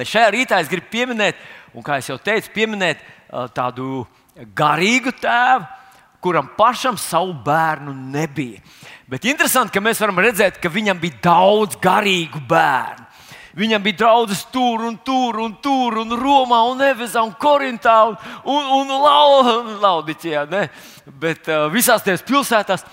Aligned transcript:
Bet 0.00 0.08
šajā 0.08 0.30
rītā 0.32 0.62
es 0.62 0.68
gribu 0.70 0.88
pieminēt, 0.94 1.36
un 1.76 1.84
kā 1.84 1.98
jau 2.00 2.16
teicu, 2.24 2.48
pieminēt 2.54 3.02
uh, 3.04 3.44
tādu 3.52 4.06
garīgu 4.56 5.12
tēvu, 5.20 5.66
kuram 6.24 6.48
pašam 6.56 6.96
savu 6.96 7.34
bērnu 7.44 7.92
nebija. 7.92 8.62
Bet 9.10 9.26
interesanti, 9.28 9.74
ka 9.74 9.82
mēs 9.84 10.00
varam 10.00 10.22
redzēt, 10.24 10.56
ka 10.62 10.72
viņam 10.72 11.02
bija 11.02 11.20
daudz 11.26 11.76
garīgu 11.84 12.40
bērnu. 12.48 13.04
Viņam 13.60 13.84
bija 13.84 13.98
draugs 14.04 14.46
tur 14.54 14.86
un 14.88 14.96
tur 15.04 15.40
un 15.42 15.58
tur, 15.60 15.98
un 16.00 16.16
Romā, 16.16 16.62
un 16.70 16.80
Evezā, 16.86 17.20
un 17.26 17.34
Korintā, 17.36 17.98
un, 18.08 18.16
un, 18.46 18.96
un 18.96 19.76
Laudiķijā. 19.84 20.46
Bet 21.20 21.52
uh, 21.52 21.66
visās 21.74 22.06
tajās 22.06 22.24
pilsētās. 22.24 22.88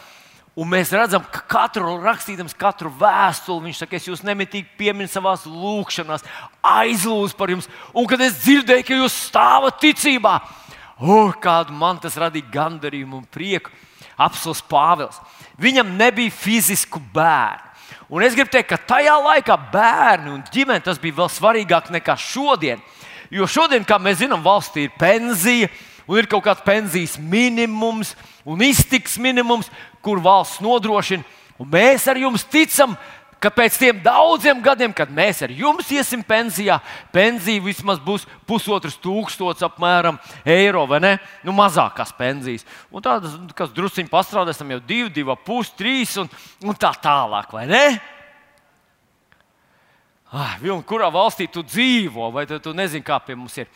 Un 0.57 0.65
mēs 0.71 0.89
redzam, 0.89 1.21
ka 1.21 1.43
katru 1.45 1.99
rakstījams, 2.01 2.55
katru 2.57 2.89
vēstuli, 2.97 3.67
viņš 3.67 3.81
saka, 3.83 3.99
es 3.99 4.07
jūs 4.09 4.23
nemitīgi 4.25 4.71
pieminu 4.79 5.09
savā 5.11 5.35
lūkšanā, 5.45 6.17
aizlūdzu 6.65 7.37
par 7.37 7.53
jums. 7.53 7.67
Un 7.93 8.07
kad 8.09 8.23
es 8.25 8.39
dzirdēju, 8.41 8.87
ka 8.87 8.97
jūs 8.97 9.19
stāvat 9.27 9.77
ticībā, 9.83 10.39
oh, 10.97 11.29
kādu 11.37 11.77
man 11.77 12.01
tas 12.01 12.17
radīja 12.17 12.49
gandarījumu 12.55 13.19
un 13.21 13.27
prieku. 13.29 13.69
Apsels 14.17 14.63
Pāvils. 14.65 15.19
Viņam 15.61 15.93
nebija 15.97 16.33
fizisku 16.33 16.97
bērnu. 17.13 17.61
Un 18.09 18.23
es 18.23 18.33
gribu 18.33 18.49
teikt, 18.49 18.71
ka 18.71 18.79
tajā 18.95 19.13
laikā 19.19 19.57
bērni 19.71 20.31
un 20.31 20.41
ģimene 20.49 20.81
tas 20.81 20.97
bija 21.01 21.19
vēl 21.19 21.29
svarīgāk 21.31 21.91
nekā 21.93 22.15
šodien. 22.17 22.81
Jo 23.29 23.45
šodien, 23.45 23.85
kā 23.85 23.99
mēs 23.99 24.21
zinām, 24.23 24.41
valstī 24.41 24.87
ir 24.87 24.93
pensija, 24.97 25.67
un 26.07 26.17
ir 26.17 26.29
kaut 26.31 26.45
kāds 26.45 26.63
pensijas 26.65 27.17
minimums 27.19 28.13
un 28.47 28.63
iztiks 28.63 29.17
minimums, 29.19 29.67
kur 30.07 30.23
valsts 30.23 30.63
nodrošina. 30.63 31.25
Un 31.59 31.67
mēs 31.73 32.05
ar 32.07 32.19
jums 32.21 32.45
ticam, 32.47 32.93
ka 33.43 33.51
pēc 33.53 33.77
tiem 33.77 33.99
daudziem 34.01 34.61
gadiem, 34.63 34.93
kad 34.95 35.11
mēs 35.13 35.43
ar 35.45 35.53
jums 35.53 35.89
iesim 35.93 36.23
pensijā, 36.25 36.79
pensija 37.13 37.63
vismaz 37.63 37.99
būs 38.01 38.25
pusotrs 38.49 38.97
tūkstots 39.01 39.65
apmēram 39.67 40.17
eiro 40.47 40.85
vai 40.89 41.01
ne? 41.03 41.13
Nu, 41.45 41.53
mazākās 41.57 42.13
pensijas. 42.17 42.65
Un 42.93 43.05
tādas, 43.05 43.35
kas 43.57 43.73
druskuļi 43.75 44.09
pastrādās, 44.11 44.61
jau 44.61 44.79
divi, 44.79 45.11
divi 45.19 45.37
pusi, 45.45 45.75
trīs 45.77 46.15
un, 46.21 46.29
un 46.63 46.77
tā 46.77 46.93
tālāk, 47.03 47.51
vai 47.53 47.67
ne? 47.69 47.85
Ah, 50.27 50.57
kurā 50.83 51.07
valstī 51.07 51.45
tu 51.47 51.61
dzīvo, 51.63 52.31
vai 52.35 52.43
tu, 52.49 52.57
tu 52.59 52.73
nezini, 52.75 53.05
kā 53.05 53.15
pie 53.23 53.35
mums 53.37 53.55
ir. 53.61 53.69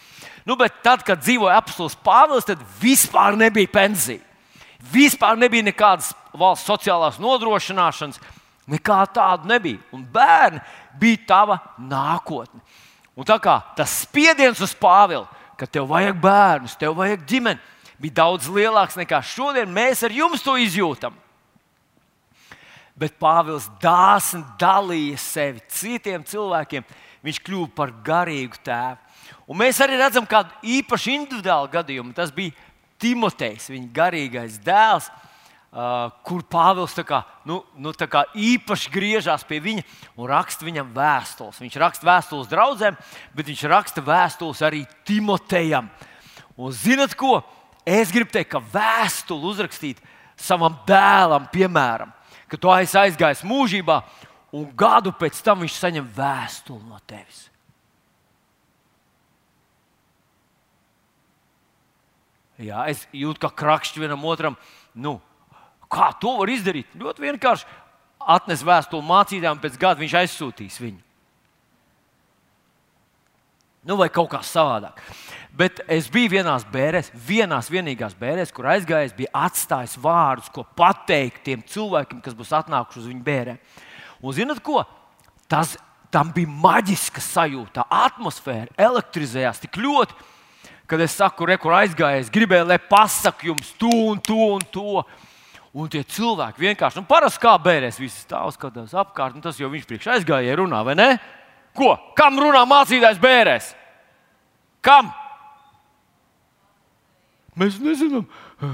Nu, 0.44 0.58
bet 0.60 0.82
tad, 0.84 1.06
kad 1.08 1.22
dzīvoja 1.22 1.62
apelsīns 1.62 1.96
Pāvils, 2.04 2.48
tad 2.48 2.60
vispār 2.82 3.38
nebija 3.40 3.72
pensija. 3.72 4.20
Vispār 4.90 5.38
nebija 5.38 5.68
nekādas 5.70 6.14
valsts 6.34 6.66
sociālās 6.66 7.20
nodrošināšanas 7.22 8.18
Nekā 8.72 9.02
tāda 9.12 9.50
nebija. 9.50 9.82
Un 9.92 10.04
bērni 10.06 10.62
bija 11.00 11.26
tava 11.28 11.58
nākotne. 11.80 12.62
Un 13.18 13.28
tā 13.28 13.38
kā 13.42 13.58
tas 13.76 14.02
spiediens 14.06 14.62
uz 14.64 14.74
Pāvilu, 14.78 15.26
ka 15.60 15.68
tev 15.68 15.90
vajag 15.90 16.20
bērnus, 16.22 16.78
tev 16.80 16.96
vajag 16.98 17.26
ģimeni, 17.28 17.60
bija 18.02 18.22
daudz 18.22 18.48
lielāks 18.50 18.98
nekā 18.98 19.20
šodien 19.26 19.70
mēs 19.70 20.06
ar 20.06 20.16
jums 20.16 20.46
to 20.46 20.56
izjūtam. 20.62 21.18
Bet 22.98 23.18
Pāvils 23.20 23.68
dāsni 23.82 24.44
dalīja 24.62 25.20
sevi 25.20 25.62
citiem 25.74 26.24
cilvēkiem. 26.28 26.86
Viņš 27.22 27.38
kļuva 27.46 27.70
par 27.76 27.92
garīgu 28.06 28.58
tēvu. 28.66 28.98
Un 29.52 29.58
mēs 29.60 29.78
arī 29.84 29.98
redzam 30.00 30.26
kādu 30.26 30.54
īpašu 30.66 31.12
individuālu 31.14 31.70
gadījumu. 31.70 32.14
Tas 32.18 32.32
bija 32.34 32.56
Timotejs, 33.02 33.70
viņa 33.74 33.92
garīgais 33.96 34.62
dēls. 34.64 35.10
Uh, 35.72 36.10
kur 36.28 36.42
Pāvils 36.52 36.92
kā, 37.08 37.22
nu, 37.48 37.62
nu, 37.80 37.94
kā 37.96 38.26
īpaši 38.36 38.90
griežās 38.92 39.46
pie 39.48 39.62
viņa 39.64 39.86
un 40.20 40.28
raksta 40.28 40.68
viņam 40.68 40.90
vēstules. 40.92 41.62
Viņš 41.64 41.78
raksta 41.80 42.08
vēstules 42.10 42.50
draugiem, 42.52 42.98
bet 43.32 43.48
viņš 43.48 43.62
raksta 43.72 44.04
vēstules 44.04 44.60
arī 44.68 44.82
Timotejam. 45.08 45.88
Un 46.60 46.76
zinat 46.76 47.16
ko? 47.16 47.40
Es 47.88 48.12
gribu 48.12 48.36
teikt, 48.36 48.52
ka 48.52 48.60
vēstuli 48.60 49.48
uzrakstīt 49.48 50.02
savam 50.36 50.76
dēlam, 50.88 51.48
piemēram, 51.54 52.12
ka 52.52 52.60
tu 52.60 52.74
esi 52.76 53.00
aizgājis 53.00 53.46
mūžībā, 53.48 54.02
un 54.52 54.68
gadu 54.76 55.16
pēc 55.16 55.40
tam 55.46 55.64
viņš 55.64 55.80
saņem 55.80 56.12
vēstuli 56.18 56.84
no 56.84 57.00
tevis. 57.08 57.48
Jā, 62.62 62.86
es 62.94 63.08
jūtu, 63.16 63.42
ka 63.42 63.50
krakšķi 63.58 64.04
vienam 64.04 64.26
otram. 64.30 64.58
Nu, 64.94 65.18
Kā 65.92 66.12
to 66.16 66.38
var 66.40 66.52
izdarīt? 66.52 66.92
Ļoti 66.96 67.26
vienkārši 67.26 67.68
atnes 68.32 68.64
vēstuli 68.64 69.04
mācītājiem, 69.04 69.60
pēc 69.60 69.80
gada 69.82 70.00
viņš 70.00 70.14
aizsūtīs 70.22 70.78
viņu. 70.80 71.02
Nu, 73.90 73.98
vai 73.98 74.08
kaut 74.14 74.30
kā 74.32 74.40
savādāk. 74.46 75.02
Bet 75.58 75.82
es 75.92 76.08
biju 76.14 76.36
vienās 76.38 76.64
bērēs, 76.72 77.10
vienās 77.28 77.68
vienīgās 77.74 78.14
bērēs, 78.16 78.54
kur 78.56 78.70
aizgājis, 78.72 79.16
bija 79.18 79.34
atstājis 79.50 79.98
vārdus, 80.00 80.52
ko 80.54 80.64
pateikt 80.78 81.42
tiem 81.48 81.64
cilvēkiem, 81.68 82.22
kas 82.24 82.38
būs 82.38 82.54
atnākuši 82.62 83.02
uz 83.02 83.10
viņu 83.10 83.26
bērēm. 83.26 83.58
Un 84.22 84.38
zinat 84.38 84.62
ko? 84.64 84.86
Tas, 85.52 85.74
tam 86.14 86.30
bija 86.32 86.48
maģiska 86.62 87.24
sajūta, 87.26 87.90
atmosfēra 87.90 88.70
elektrizējās 88.80 89.66
tik 89.66 89.82
ļoti, 89.82 90.16
kad 90.92 91.00
es 91.00 91.14
saku, 91.16 91.46
re, 91.48 91.56
kur 91.56 91.72
aizgājis, 91.78 92.30
gribēju, 92.34 92.66
lai 92.68 92.76
pasaku 92.84 93.54
jums 93.54 93.70
to 93.80 93.92
un 94.12 94.18
to 94.20 94.40
un 94.58 94.66
to. 94.74 95.04
Un 95.72 95.88
tie 95.88 96.02
cilvēki 96.04 96.60
vienkārši, 96.60 97.00
nu, 97.00 97.08
parasti 97.08 97.40
kā 97.40 97.54
bērns, 97.64 98.00
visi 98.02 98.26
stāv 98.26 98.50
skatās 98.52 98.92
apkārt, 99.00 99.38
un 99.38 99.46
tas 99.46 99.56
jau 99.56 99.70
viņš 99.72 99.88
priekš 99.88 100.10
aizgāja 100.18 100.58
runā, 100.60 100.82
vai 100.84 100.98
ne? 101.00 101.08
Ko? 101.78 101.94
Kam 102.20 102.36
runā 102.44 102.66
mācītājs 102.68 103.24
bērns? 103.24 103.72
Kam? 104.84 105.14
Mēs 107.56 107.80
nezinām. 107.80 108.28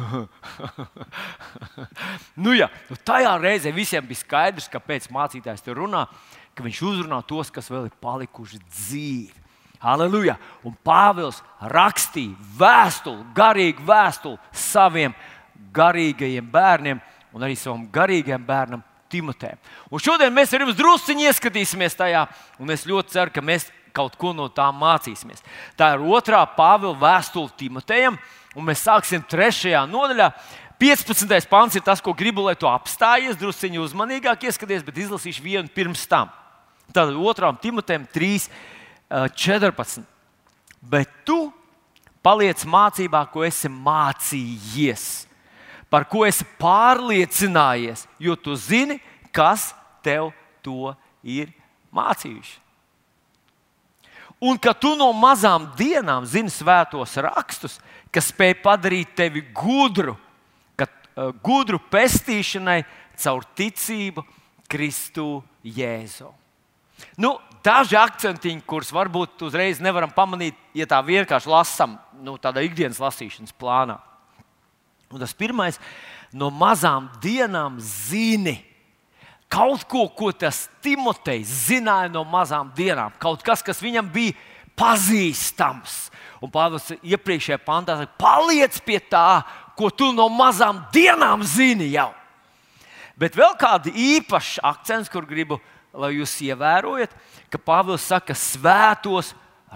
nu, 2.43 2.57
jā, 2.57 2.71
nu, 2.89 2.97
tajā 3.05 3.37
reizē 3.45 3.77
visiem 3.77 4.09
bija 4.09 4.23
skaidrs, 4.23 4.71
kāpēc 4.73 5.11
mācītājs 5.13 5.61
tur 5.65 5.83
runā, 5.83 6.07
ka 6.57 6.65
viņš 6.65 6.81
uzrunā 6.81 7.21
tos, 7.29 7.53
kas 7.53 7.69
vēl 7.69 7.91
ir 7.91 7.99
palikuši 8.01 8.65
dzīvi. 8.65 9.46
Aleluja! 9.79 10.37
Un 10.65 10.73
Pāvils 10.85 11.43
rakstīja 11.61 12.35
vēstuli, 12.57 13.25
garīgu 13.37 13.85
vēstuli 13.85 14.39
saviem 14.51 15.13
garīgajiem 15.73 16.45
bērniem 16.51 17.01
un 17.33 17.45
arī 17.45 17.57
savam 17.59 17.85
garīgajam 17.93 18.45
bērnam 18.45 18.83
Timotēm. 19.11 19.59
Un 19.91 20.01
šodien 20.03 20.33
mēs 20.35 20.51
ar 20.53 20.65
jums 20.65 20.77
druskuļi 20.77 21.27
ieskatīsimies 21.29 21.95
tajā, 21.95 22.25
un 22.59 22.73
es 22.73 22.87
ļoti 22.89 23.13
ceru, 23.13 23.33
ka 23.33 23.43
mēs 23.45 23.69
kaut 23.95 24.17
ko 24.19 24.33
no 24.35 24.49
tā 24.53 24.67
mācīsimies. 24.75 25.43
Tā 25.77 25.93
ir 25.95 26.05
otrā 26.05 26.43
Pāvila 26.57 26.97
vēstule 26.99 27.53
Timotejam, 27.57 28.17
un 28.57 28.67
mēs 28.67 28.83
sāksim 28.85 29.23
trešajā 29.29 29.85
nodaļā. 29.89 30.31
15. 30.77 31.47
pāns 31.49 31.73
ir 31.73 31.81
tas, 31.81 32.03
ko 32.05 32.13
gribu, 32.13 32.43
lai 32.45 32.53
tu 32.59 32.67
apstājies, 32.69 33.37
druskuļi 33.39 33.79
uzmanīgāk 33.81 34.45
ieskaties, 34.45 34.85
bet 34.85 34.99
izlasīšu 35.01 35.41
vienu 35.41 35.71
pirms 35.73 36.03
tam. 36.09 36.29
Tad 36.93 37.15
otrām 37.17 37.57
Timotejam 37.61 38.05
3, 38.13 38.45
14. 39.09 40.03
Bet 40.81 41.09
tu 41.25 41.47
paliec 42.25 42.63
mācībā, 42.67 43.23
ko 43.31 43.45
esi 43.47 43.71
mācījies 43.71 45.27
par 45.89 46.07
ko 46.09 46.25
esi 46.27 46.45
pārliecinājies, 46.59 48.05
jo 48.19 48.35
tu 48.35 48.55
zini, 48.59 48.99
kas 49.31 49.71
tev 50.03 50.31
to 50.65 50.93
ir 51.23 51.51
mācījuši. 51.95 52.57
Un 54.43 54.59
ka 54.61 54.75
tu 54.77 54.93
no 54.99 55.09
mazām 55.17 55.65
dienām 55.79 56.27
zini 56.29 56.51
svētos 56.53 57.15
rakstus, 57.23 57.79
kas 58.13 58.29
spēj 58.29 58.59
padarīt 58.61 59.15
tevi 59.17 59.41
gudru, 59.55 60.13
kad, 60.77 60.91
uh, 61.15 61.31
gudru 61.41 61.79
pestīšanai 61.89 62.83
caur 63.17 63.47
ticību 63.57 64.21
Kristu 64.69 65.41
Jēzu. 65.65 66.29
Nu, 67.17 67.37
daži 67.67 67.97
akcentiņi, 67.99 68.63
kurus 68.67 68.93
varbūt 68.95 69.43
uzreiz 69.47 69.81
nevaram 69.83 70.11
pamanīt, 70.13 70.57
ja 70.77 70.87
tā 70.89 71.01
vienkārši 71.03 71.51
lasām, 71.51 71.97
nu, 72.23 72.37
tādā 72.41 72.63
ikdienas 72.65 73.01
lasīšanas 73.03 73.55
plānā. 73.59 73.97
Un 75.11 75.21
tas 75.23 75.35
pirmais, 75.35 75.79
no 76.35 76.49
mazām 76.51 77.09
dienām 77.23 77.77
zini. 77.83 78.57
Kaut 79.47 79.85
ko, 79.87 80.09
ko 80.11 80.33
tas 80.35 80.65
Timotejs 80.83 81.47
zināja 81.69 82.11
no 82.11 82.25
mazām 82.27 82.73
dienām, 82.75 83.13
kaut 83.19 83.43
kas, 83.47 83.63
kas 83.63 83.79
viņam 83.83 84.09
bija 84.11 84.35
pazīstams. 84.77 86.07
Un 86.43 86.51
Pāvils 86.53 86.91
iepriekšējā 86.99 87.57
pantā 87.63 87.95
saka, 87.97 88.13
paliec 88.19 88.75
pie 88.85 88.99
tā, 88.99 89.41
ko 89.79 89.89
tu 89.89 90.11
no 90.13 90.27
mazām 90.29 90.83
dienām 90.93 91.45
zini 91.47 91.89
jau. 91.93 92.11
Bet 93.17 93.39
vēl 93.39 93.55
kāda 93.57 93.89
īpaša 93.89 94.61
akcents, 94.67 95.09
kur 95.09 95.25
gribu, 95.25 95.57
lai 95.93 96.13
jūs 96.17 96.35
ievērojat, 96.47 97.13
ka 97.51 97.59
Pāvils 97.61 98.05
saka, 98.07 98.35
svētos 98.35 99.33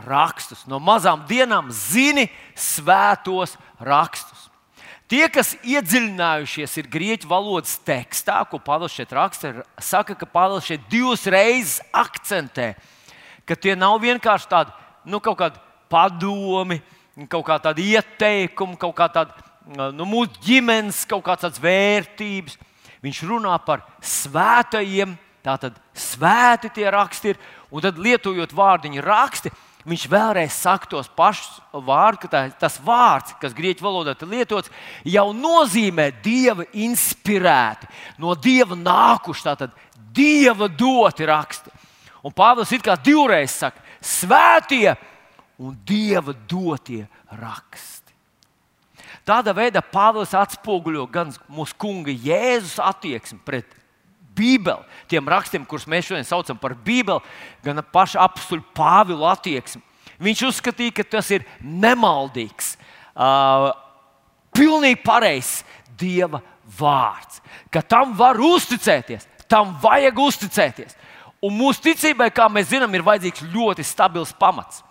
rakstus. 0.08 0.66
No 0.70 0.80
mazām 0.84 1.26
dienām 1.30 1.72
zini 1.72 2.28
svētos 2.56 3.58
rakstus. 3.80 4.50
Tie, 5.12 5.26
kas 5.28 5.58
iedziļinājušies 5.68 6.78
ir 6.80 6.88
grieķu 6.88 7.28
valodas 7.28 7.74
tekstā, 7.84 8.38
ko 8.48 8.62
Pāvils 8.64 8.96
šeit 8.96 9.12
raksta, 9.12 9.66
saka, 9.76 10.16
ka 10.16 10.28
Pāvils 10.30 10.70
šeit 10.70 10.86
divas 10.92 11.26
reizes 11.28 11.82
akcentē, 11.92 12.74
ka 13.44 13.58
tie 13.60 13.76
nav 13.76 13.98
vienkārši 14.00 14.48
tādi 14.48 14.72
nu, 15.12 15.20
kaut 15.20 15.36
kādi 15.42 15.60
padomi, 15.92 16.80
kaut 17.28 17.44
kā 17.50 17.58
tādi 17.60 17.90
ieteikumi, 17.98 18.80
kaut 18.80 18.96
kā 18.96 19.10
tāda 19.12 19.92
nu, 19.92 20.08
mūsu 20.08 20.40
ģimenes 20.46 21.04
kaut 21.10 21.26
kādas 21.28 21.60
vērtības. 21.60 22.56
Viņš 23.02 23.22
runā 23.28 23.58
par 23.66 23.84
svētajiem, 24.06 25.18
tātad 25.46 25.78
svēti 25.98 26.72
tie 26.76 26.88
raksti 26.94 27.34
ir, 27.34 27.42
un 27.72 27.84
tad 27.84 28.00
lietojot 28.02 28.54
vārdiņu 28.56 29.04
raksti, 29.06 29.52
viņš 29.88 30.06
vēlreiz 30.12 30.54
saka 30.54 30.90
tos 30.92 31.10
pašus 31.18 31.60
vārdus, 31.74 32.22
ka 32.22 32.30
tā, 32.30 32.42
tas 32.60 32.78
vārds, 32.86 33.34
kas 33.42 33.56
grieķu 33.58 33.86
valodā 33.86 34.14
ir 34.14 34.30
lietots, 34.30 34.72
jau 35.06 35.32
nozīmē 35.34 36.12
dieva 36.24 36.68
inspirēti, 36.74 37.90
no 38.22 38.36
dieva 38.36 38.78
nākuši, 38.78 39.48
tātad 39.48 39.78
dieva 40.14 40.70
doti 40.70 41.26
raksti. 41.26 41.74
Un 42.22 42.34
Pāvils 42.38 42.72
it 42.76 42.84
kā 42.86 42.96
divreiz 43.02 43.56
saka, 43.58 43.82
svētie 44.02 44.94
un 45.62 45.74
dieva 45.86 46.36
dotie 46.48 47.08
raksti. 47.34 48.14
Tādā 49.26 49.54
veidā 49.58 49.82
Pāvils 49.86 50.34
atspoguļo 50.38 51.08
gan 51.10 51.34
mūsu 51.50 51.78
kunga 51.82 52.14
Jēzus 52.14 52.80
attieksmi 52.82 53.42
pret 53.46 53.81
Bībeli, 54.36 54.86
tiem 55.12 55.28
rakstiem, 55.28 55.66
kurus 55.68 55.88
mēs 55.90 56.08
šodien 56.08 56.28
saucam 56.28 56.60
par 56.60 56.76
Bībeli, 56.86 57.24
gan 57.66 57.82
pašu 57.94 58.20
apstuļu 58.22 58.64
Pāvilu 58.78 59.28
attieksmi. 59.30 59.84
Viņš 60.22 60.44
uzskatīja, 60.52 60.96
ka 61.00 61.08
tas 61.18 61.32
ir 61.34 61.46
nemaldīgs, 61.62 62.76
uh, 63.16 63.72
pilnīgi 64.54 65.02
pareizs 65.02 65.62
Dieva 65.98 66.42
vārds, 66.80 67.42
ka 67.74 67.82
tam 67.82 68.14
var 68.18 68.40
uzticēties, 68.42 69.28
tam 69.50 69.76
vajag 69.82 70.22
uzticēties. 70.22 70.96
Un 71.42 71.58
mūsu 71.58 71.82
ticībai, 71.90 72.30
kā 72.34 72.46
mēs 72.54 72.70
zinām, 72.70 72.94
ir 72.94 73.06
vajadzīgs 73.06 73.48
ļoti 73.50 73.86
stabils 73.86 74.34
pamats. 74.38 74.84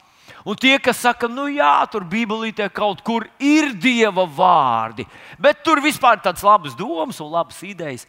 Un 0.45 0.57
tie, 0.57 0.79
kas 0.81 1.03
saka, 1.05 1.29
nu 1.29 1.47
jā, 1.53 1.75
tur 1.93 2.05
Bībelītē 2.09 2.71
kaut 2.73 3.03
kur 3.05 3.27
ir 3.39 3.75
dieva 3.77 4.25
vārdi, 4.25 5.05
bet 5.39 5.61
tur 5.65 5.83
vispār 5.85 6.17
ir 6.17 6.25
tādas 6.25 6.45
labas 6.47 6.75
domas 6.79 7.21
un 7.21 7.31
labas 7.31 7.61
idejas. 7.67 8.07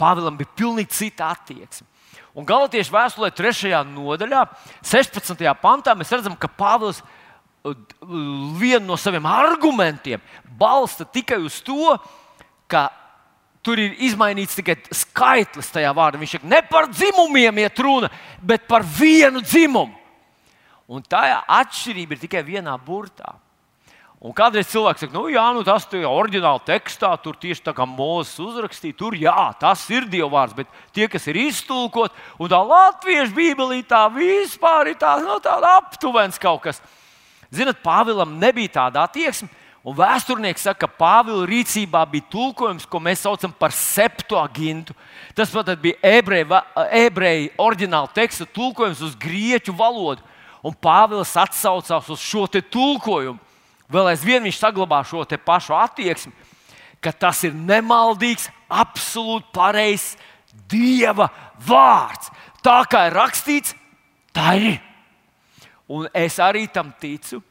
Pāvēlam 0.00 0.36
bija 0.36 0.52
pilnīgi 0.58 0.92
cita 0.92 1.30
attieksme. 1.32 1.86
Un 2.36 2.44
Galatiešu 2.44 2.92
vēstulē, 2.92 3.30
3. 3.32 3.72
nodaļā, 3.88 4.42
16. 4.84 5.40
pantā, 5.62 5.94
mēs 5.96 6.12
redzam, 6.12 6.34
ka 6.36 6.50
Pāvils 6.52 7.00
uh, 7.00 7.72
vienu 8.60 8.84
no 8.90 8.98
saviem 9.00 9.24
argumentiem 9.30 10.20
balsta 10.60 11.06
tikai 11.08 11.38
uz 11.40 11.62
to, 11.64 11.96
ka 12.68 12.90
tur 13.64 13.80
ir 13.82 13.96
izmainīts 14.06 14.58
tikai 14.58 14.76
skaitlis 14.94 15.72
tajā 15.74 15.90
vārdā. 15.96 16.20
Viņš 16.20 16.36
saka, 16.36 16.50
ne 16.52 16.60
par 16.68 16.90
dzimumiem 16.92 17.64
iet 17.64 17.80
runa, 17.82 18.12
bet 18.38 18.68
par 18.68 18.84
vienu 18.84 19.42
dzimumu. 19.42 19.96
Un 20.86 21.02
tā 21.02 21.40
atšķirība 21.42 22.14
ir 22.14 22.22
tikai 22.22 22.44
vienā 22.46 22.76
burtā. 22.78 23.32
Un 24.26 24.34
kādreiz 24.34 24.66
cilvēks 24.72 25.04
saka, 25.04 25.14
nu, 25.14 25.28
jā, 25.30 25.42
nu, 25.54 25.60
tas 25.62 25.84
ir 25.94 26.02
oriģināli 26.08 26.64
tekstā, 26.66 27.12
tur 27.22 27.36
tieši 27.38 27.62
tā 27.68 27.70
kā 27.76 27.84
Mozus 27.86 28.40
uzrakstīja, 28.42 28.96
tur 28.98 29.14
jā, 29.14 29.52
tas 29.60 29.84
ir 29.92 30.08
Dieva 30.10 30.26
vārds, 30.32 30.56
bet 30.56 30.72
tie, 30.96 31.06
kas 31.06 31.28
ir 31.30 31.38
iztulkot, 31.44 32.16
un 32.42 32.50
tā 32.50 32.58
latviešu 32.58 33.36
bībelī 33.36 33.84
tā 33.86 34.00
vispār 34.10 34.90
ir 34.90 34.98
tā, 34.98 35.12
nu, 35.22 35.38
tāda 35.44 35.76
aptuvens 35.78 36.42
kaut 36.42 36.64
kas. 36.66 36.82
Ziniet, 37.54 37.78
Pāvilam 37.86 38.34
nebija 38.42 38.74
tāda 38.80 39.06
attieksme, 39.06 39.46
un 39.86 39.94
vēsturnieks 39.94 40.66
saka, 40.66 40.88
ka 40.88 40.98
Pāvila 41.04 41.46
rīcībā 41.46 42.02
bija 42.10 42.26
tulkojums, 42.34 42.90
ko 42.90 42.98
mēs 42.98 43.22
saucam 43.22 43.54
par 43.54 43.70
septuagintu. 43.70 44.98
Tas 45.38 45.54
pat 45.54 45.70
bija 45.78 46.02
ebreju 46.02 47.54
oriģināla 47.62 48.10
teksta 48.10 48.50
tulkojums 48.50 49.06
uz 49.06 49.14
grieķu 49.14 49.78
valodu. 49.78 50.26
Un 50.66 50.74
Pāvils 50.74 51.38
atsaucās 51.38 52.10
uz 52.10 52.18
šo 52.18 52.48
tulkojumu. 52.50 53.45
Vēl 53.92 54.10
aizvien 54.10 54.42
viņš 54.42 54.58
saglabā 54.58 55.02
šo 55.06 55.22
pašu 55.44 55.76
attieksmi, 55.78 56.32
ka 57.00 57.12
tas 57.12 57.44
ir 57.46 57.54
nemaldīgs, 57.54 58.50
absolūti 58.68 59.52
pareizs 59.54 60.16
Dieva 60.66 61.28
vārds. 61.62 62.30
Tā 62.64 62.80
kā 62.90 63.06
ir 63.06 63.14
rakstīts, 63.14 63.76
tā 64.34 64.56
ir. 64.58 64.80
Un 65.86 66.08
es 66.16 66.40
arī 66.42 66.64
tam 66.66 66.90
ticu. 66.98 67.42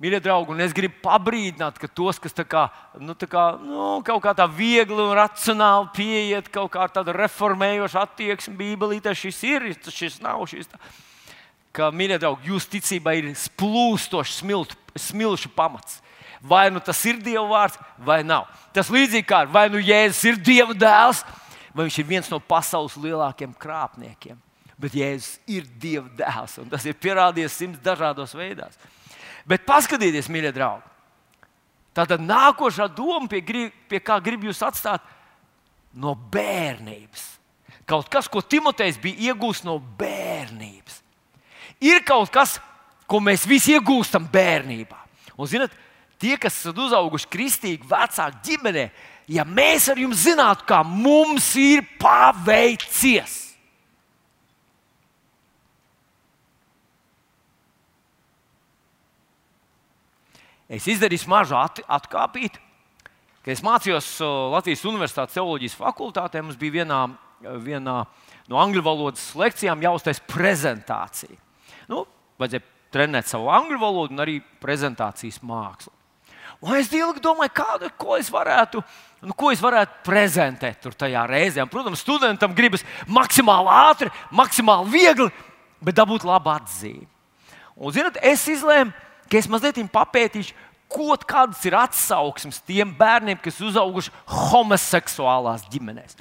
Mīļie 0.00 0.20
draugi, 0.22 0.54
un 0.54 0.62
es 0.64 0.72
gribu 0.72 1.00
pabrīdināt, 1.02 1.76
ka 1.80 1.88
tos, 1.88 2.20
kas 2.22 2.32
tā 2.32 2.44
kā, 2.48 2.68
nu, 3.02 3.16
tā 3.18 3.26
kā, 3.28 3.42
nu, 3.60 3.98
kaut 4.06 4.22
kā 4.24 4.32
tā 4.36 4.46
viegli 4.48 4.96
un 4.96 5.10
racionāli 5.16 5.90
pieiet, 5.96 6.48
kaut 6.52 6.70
kā 6.72 6.86
tāda 6.88 7.12
reformējoša 7.16 8.06
attieksme 8.06 8.56
Bībelītē, 8.60 9.12
šis 9.16 9.42
ir, 9.48 9.66
šis 9.90 10.20
nav. 10.24 10.46
Šis 10.48 10.70
tā 10.70 10.80
ka, 11.76 11.90
mīļie 11.94 12.18
draugi, 12.20 12.50
jūsu 12.50 12.72
ticībā 12.76 13.14
ir 13.18 13.30
splūstošs 13.38 14.42
smilšu 14.98 15.50
pamats. 15.54 16.00
Vai 16.40 16.70
nu 16.72 16.80
tas 16.80 16.98
ir 17.04 17.18
Dieva 17.20 17.44
vārds, 17.48 17.76
vai 18.00 18.22
nav. 18.24 18.46
Tas 18.72 18.88
līdzīgi 18.92 19.26
kā 19.28 19.42
vai 19.50 19.68
nu 19.68 19.80
Jēzus 19.80 20.22
ir 20.30 20.38
Dieva 20.40 20.76
dēls, 20.76 21.24
vai 21.74 21.84
viņš 21.84 21.98
ir 22.00 22.08
viens 22.08 22.30
no 22.32 22.40
pasaules 22.40 22.96
lielākajiem 22.96 23.52
krāpniekiem. 23.60 24.38
Bet 24.80 24.96
Jēzus 24.96 25.36
ir 25.50 25.66
Dieva 25.82 26.08
dēls, 26.16 26.56
un 26.62 26.70
tas 26.72 26.86
ir 26.88 26.96
pierādījies 26.96 27.58
simts 27.60 27.82
dažādos 27.84 28.32
veidos. 28.36 28.78
Bet 29.48 29.66
paskatieties, 29.68 30.30
mīļie 30.32 30.54
draugi, 30.56 30.88
tātad 31.96 32.24
nākošā 32.24 32.88
doma, 32.96 33.28
pie, 33.28 33.68
pie 33.88 34.00
kā 34.00 34.16
gribu 34.24 34.48
jūs 34.48 34.62
atstāt, 34.64 35.04
no 35.92 36.14
bērnības. 36.32 37.26
Kaut 37.88 38.08
kas, 38.08 38.30
ko 38.30 38.40
Timotejs 38.40 39.00
bija 39.02 39.32
iegūstis 39.32 39.66
no 39.66 39.76
bērnības 39.98 41.00
ir 41.80 42.04
kaut 42.04 42.30
kas, 42.32 42.58
ko 43.10 43.20
mēs 43.24 43.46
visi 43.48 43.74
iegūstam 43.74 44.28
bērnībā. 44.30 44.98
Un, 45.34 45.48
zinat, 45.50 45.74
tie, 46.20 46.36
kas 46.38 46.60
esat 46.60 46.78
uzauguši 46.78 47.30
kristīgi, 47.32 47.88
vecāki 47.90 48.42
ģimenē, 48.50 48.86
ja 49.30 49.46
mēs 49.46 49.88
ar 49.90 50.00
jums 50.00 50.22
zinātu, 50.26 50.66
kā 50.68 50.82
mums 50.86 51.52
ir 51.58 51.82
paveicies. 52.00 53.38
Es 60.70 60.86
izdarīju 60.86 61.26
mazu 61.26 61.56
at 61.58 61.80
atkāpīti. 61.82 62.60
Kad 63.40 63.56
es 63.56 63.62
mācījos 63.64 64.08
Latvijas 64.52 64.84
Universitātes 64.86 65.34
teoloģijas 65.34 65.74
fakultātē, 65.80 66.44
mums 66.44 66.58
bija 66.60 66.84
vienā, 66.84 66.98
vienā 67.64 67.96
no 68.52 68.60
angļu 68.60 68.84
valodas 68.84 69.24
lekcijām 69.34 69.82
jāuztais 69.82 70.20
prezentācija 70.30 71.38
nu, 71.90 72.04
vajadzēja 72.38 72.62
trenēt 72.94 73.30
savu 73.30 73.50
angļu 73.52 73.78
valodu 73.80 74.14
un 74.14 74.22
arī 74.24 74.38
prezentācijas 74.62 75.40
mākslu. 75.46 75.92
Un 76.60 76.76
es 76.76 76.90
ilgi 76.92 77.22
domāju, 77.24 77.54
kādu, 77.56 77.88
ko 77.96 78.18
es 78.20 78.28
varētu, 78.32 78.82
nu, 79.24 79.32
ko 79.36 79.48
es 79.52 79.62
varētu 79.64 80.02
prezentēt 80.04 80.82
tur 80.84 80.92
tajā 80.92 81.22
reizē. 81.28 81.64
Un, 81.64 81.70
protams, 81.72 82.02
studentam 82.04 82.52
gribas 82.56 82.84
maksimāli 83.08 83.72
ātri, 83.72 84.10
maksimāli 84.36 84.92
viegli, 84.92 85.30
bet 85.80 85.96
dabūt 85.96 86.26
labu 86.28 86.52
atzīmi. 86.52 87.06
Un, 87.80 87.94
zinot, 87.96 88.18
es 88.20 88.44
izlēmu, 88.52 88.92
ka 89.30 89.40
es 89.40 89.48
mazliet 89.48 89.80
papētīšu, 89.88 90.52
ko 90.90 91.14
kādas 91.24 91.62
ir 91.64 91.76
atsauksmes 91.78 92.60
tiem 92.66 92.92
bērniem, 92.98 93.38
kas 93.40 93.62
uzauguši 93.62 94.12
homoseksuālās 94.50 95.64
ģimenēs. 95.70 96.18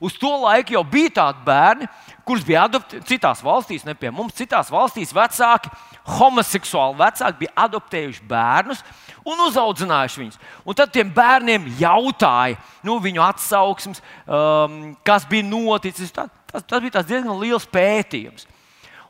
Uz 0.00 0.14
to 0.16 0.30
laiku 0.44 0.76
jau 0.76 0.84
bija 0.86 1.10
tādi 1.18 1.42
bērni, 1.44 1.88
kurus 2.24 2.44
bija 2.46 2.64
adoptēti 2.68 3.16
citās 3.16 3.42
valstīs, 3.44 3.84
ne 3.84 3.96
pie 3.98 4.12
mums, 4.14 4.36
citās 4.36 4.70
valstīs. 4.72 5.12
Vecāki, 5.16 5.72
homoseksuāli 6.18 6.98
vecāki 7.00 7.44
bija 7.44 7.56
adoptējuši 7.66 8.26
bērnus 8.28 8.82
un 9.26 9.42
uzauguši 9.46 10.20
viņus. 10.20 10.38
Un 10.64 10.76
tad 10.76 10.92
tiem 10.94 11.10
bērniem 11.14 11.68
jautāja 11.80 12.58
nu, 12.86 12.98
viņu 13.02 13.22
atsauksmes, 13.24 14.02
um, 14.26 14.94
kas 15.06 15.26
bija 15.28 15.46
noticis. 15.46 16.12
Tas, 16.14 16.30
tas, 16.50 16.64
tas 16.64 16.82
bija 16.82 17.02
diezgan 17.02 17.38
liels 17.40 17.68
pētījums. 17.70 18.46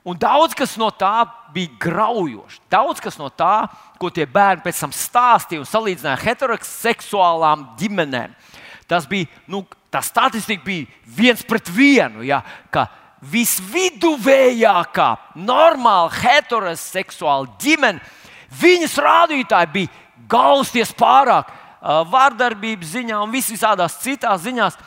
Un 0.05 0.17
daudz 0.17 0.57
kas 0.57 0.79
no 0.81 0.89
tā 0.91 1.27
bija 1.53 1.69
graujoši. 1.81 2.63
Daudz 2.73 3.03
kas 3.05 3.19
no 3.21 3.29
tā, 3.29 3.69
ko 4.01 4.09
tie 4.09 4.25
bērni 4.25 4.65
pēc 4.65 4.81
tam 4.81 4.95
stāstīja 4.97 5.61
un 5.61 5.69
salīdzināja 5.69 6.23
heteroseksuālām 6.25 7.67
ģimenēm, 7.81 8.33
tas 8.89 9.05
bija 9.11 9.29
nu, 9.51 9.67
tā 9.93 10.01
statistika 10.05 10.65
bija 10.65 10.89
viens 11.05 11.45
pret 11.45 11.69
vienu. 11.69 12.25
Ja, 12.25 12.41
Visviduvējākā, 13.21 15.09
normāla, 15.37 16.09
heteroseksuāla 16.23 17.51
ģimene, 17.61 18.01
viņas 18.61 18.95
rādītāji 19.05 19.73
bija 19.75 19.91
gausties 20.31 20.95
pārāk, 20.97 21.51
vārdarbības 21.81 22.95
ziņā 22.97 23.19
un 23.21 23.33
visādās 23.33 23.99
citās 24.01 24.41
ziņās, 24.45 24.79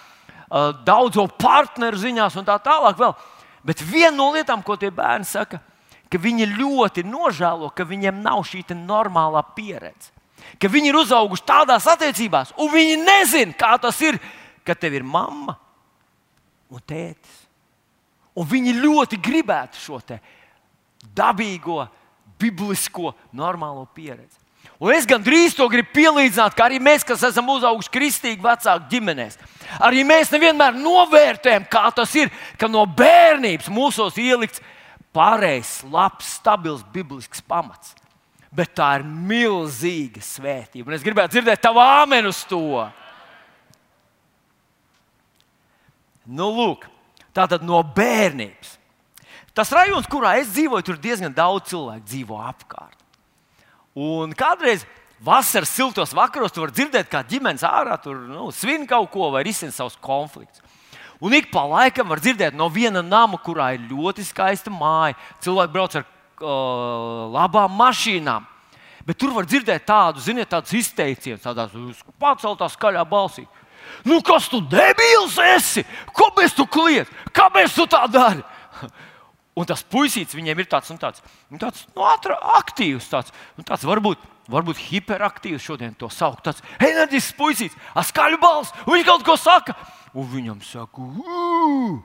daudzo 0.85 1.27
partneru 1.37 1.97
ziņās 1.97 2.37
un 2.37 2.47
tā 2.47 2.57
tālāk. 2.61 2.97
Vēl. 2.97 3.13
Bet 3.65 3.81
viena 3.81 4.15
no 4.17 4.31
lietām, 4.33 4.63
ko 4.65 4.75
tie 4.77 4.91
bērni 4.93 5.25
saka, 5.25 5.61
ka 6.09 6.19
viņi 6.21 6.49
ļoti 6.57 7.05
nožēlo, 7.05 7.71
ka 7.73 7.85
viņiem 7.85 8.21
nav 8.21 8.43
šī 8.45 8.65
normālā 8.75 9.41
pieredze. 9.55 10.11
Ka 10.59 10.67
viņi 10.67 10.89
ir 10.91 10.97
uzauguši 10.99 11.45
tādās 11.47 11.85
attiecībās, 11.87 12.51
un 12.59 12.69
viņi 12.73 12.97
nezina, 12.99 13.53
kā 13.57 13.77
tas 13.79 14.01
ir 14.03 14.19
ka 14.63 14.75
tev 14.75 14.95
ir 14.97 15.03
mamma 15.03 15.55
un 16.71 16.81
tētis. 16.87 17.42
Un 18.33 18.47
viņi 18.49 18.77
ļoti 18.81 19.19
gribētu 19.21 19.77
šo 19.77 19.99
dabīgo, 21.13 21.83
biblisko, 22.39 23.13
normālo 23.35 23.85
pieredzi. 23.93 24.41
Un 24.83 24.91
es 24.91 25.05
gandrīz 25.07 25.53
to 25.55 25.67
gribu 25.71 25.91
pielīdzināt, 25.95 26.55
ka 26.57 26.65
arī 26.65 26.79
mēs, 26.83 27.05
kas 27.07 27.23
esam 27.27 27.49
uzauguši 27.53 27.91
kristīgi 27.93 28.43
vecāku 28.43 28.89
ģimenēs, 28.91 29.37
arī 29.83 30.03
mēs 30.07 30.31
nevienmēr 30.33 30.75
novērtējam, 30.79 31.67
kā 31.71 31.85
tas 31.95 32.11
ir, 32.19 32.31
ka 32.59 32.67
no 32.71 32.83
bērnības 32.87 33.69
mūsos 33.71 34.17
ielikts 34.19 34.63
pareizs, 35.15 35.83
labs, 35.91 36.33
stabils 36.39 36.83
biblisks 36.95 37.43
pamats. 37.45 37.93
Bet 38.53 38.75
tā 38.77 38.89
ir 38.99 39.05
milzīga 39.07 40.21
svētība. 40.21 40.89
Un 40.89 40.97
es 40.97 41.05
gribētu 41.05 41.37
dzirdēt 41.37 41.63
tavu 41.63 41.81
āmenu 41.81 42.29
uz 42.29 42.43
to. 42.45 42.83
Nu, 46.29 46.51
lūk, 46.53 46.85
tā 47.35 47.47
tad 47.49 47.65
no 47.65 47.81
bērnības. 47.95 48.77
Tas 49.53 49.71
rajonus, 49.73 50.09
kurā 50.09 50.37
es 50.41 50.49
dzīvoju, 50.55 50.85
tur 50.85 50.99
diezgan 51.01 51.33
daudz 51.33 51.69
cilvēku 51.69 52.07
dzīvo 52.09 52.39
apkārt. 52.41 52.97
Un 53.93 54.33
kādreiz 54.33 54.87
vasaras 55.23 55.69
siltos 55.69 56.15
vakaros 56.17 56.53
tu 56.53 56.63
vari 56.63 56.73
dzirdēt, 56.73 57.09
kā 57.11 57.21
ģimenes 57.27 57.65
ārā 57.67 57.99
tur 58.01 58.17
nu, 58.27 58.49
svin 58.51 58.87
kaut 58.89 59.11
ko 59.13 59.29
vai 59.33 59.43
risina 59.45 59.71
savus 59.71 59.99
konfliktus. 60.01 60.63
Un 61.23 61.35
ik 61.37 61.51
pa 61.53 61.61
laikam 61.69 62.09
var 62.09 62.19
dzirdēt 62.19 62.57
no 62.57 62.67
viena 62.73 63.03
nama, 63.05 63.37
kurā 63.39 63.73
ir 63.77 63.85
ļoti 63.87 64.25
skaista 64.27 64.73
māja. 64.73 65.15
Cilvēki 65.45 65.71
brauc 65.71 65.93
ar 65.95 66.03
uh, 66.03 67.29
labām 67.31 67.77
mašīnām. 67.79 68.49
Bet 69.07 69.19
tur 69.19 69.31
var 69.35 69.47
dzirdēt 69.47 69.85
tādu, 69.87 70.19
ziniet, 70.23 70.49
tādus 70.51 70.73
izteicienus, 70.79 71.43
tādās 71.43 72.03
paceltās 72.19 72.75
skaļā 72.75 73.03
balsī. 73.07 73.45
Nu, 74.07 74.19
kas 74.25 74.49
tu 74.51 74.59
debils 74.61 75.37
esi? 75.55 75.85
Kāpēc 76.15 76.55
tu 76.57 76.67
kliedz? 76.67 77.11
Kāpēc 77.35 77.75
tu 77.75 77.87
tā 77.89 78.03
dari? 78.11 78.43
Un 79.53 79.67
tas 79.69 79.83
puisīts 79.85 80.33
viņiem 80.33 80.63
ir 80.63 80.69
tāds, 80.69 80.89
tāds, 80.97 81.21
tāds 81.61 81.83
nu, 81.93 82.05
ātri, 82.09 82.37
aktīvs, 82.57 83.09
tāds, 83.11 83.33
tāds 83.61 83.85
varbūt, 83.85 84.21
varbūt 84.49 84.81
hiperaktīvs 84.87 85.61
šodien 85.61 85.93
to 85.97 86.09
sauc. 86.09 86.41
Tāds 86.45 86.63
enerģisks 86.79 87.37
puisīts, 87.37 87.77
ar 87.93 88.07
skaļu 88.07 88.41
balsi, 88.41 88.73
un 88.87 88.97
viņš 88.97 89.05
kaut 89.11 89.27
ko 89.27 89.37
saka. 89.37 89.77
Un 90.17 90.27
viņam 90.29 90.59
saka, 90.65 91.05
Ugh! 91.05 92.01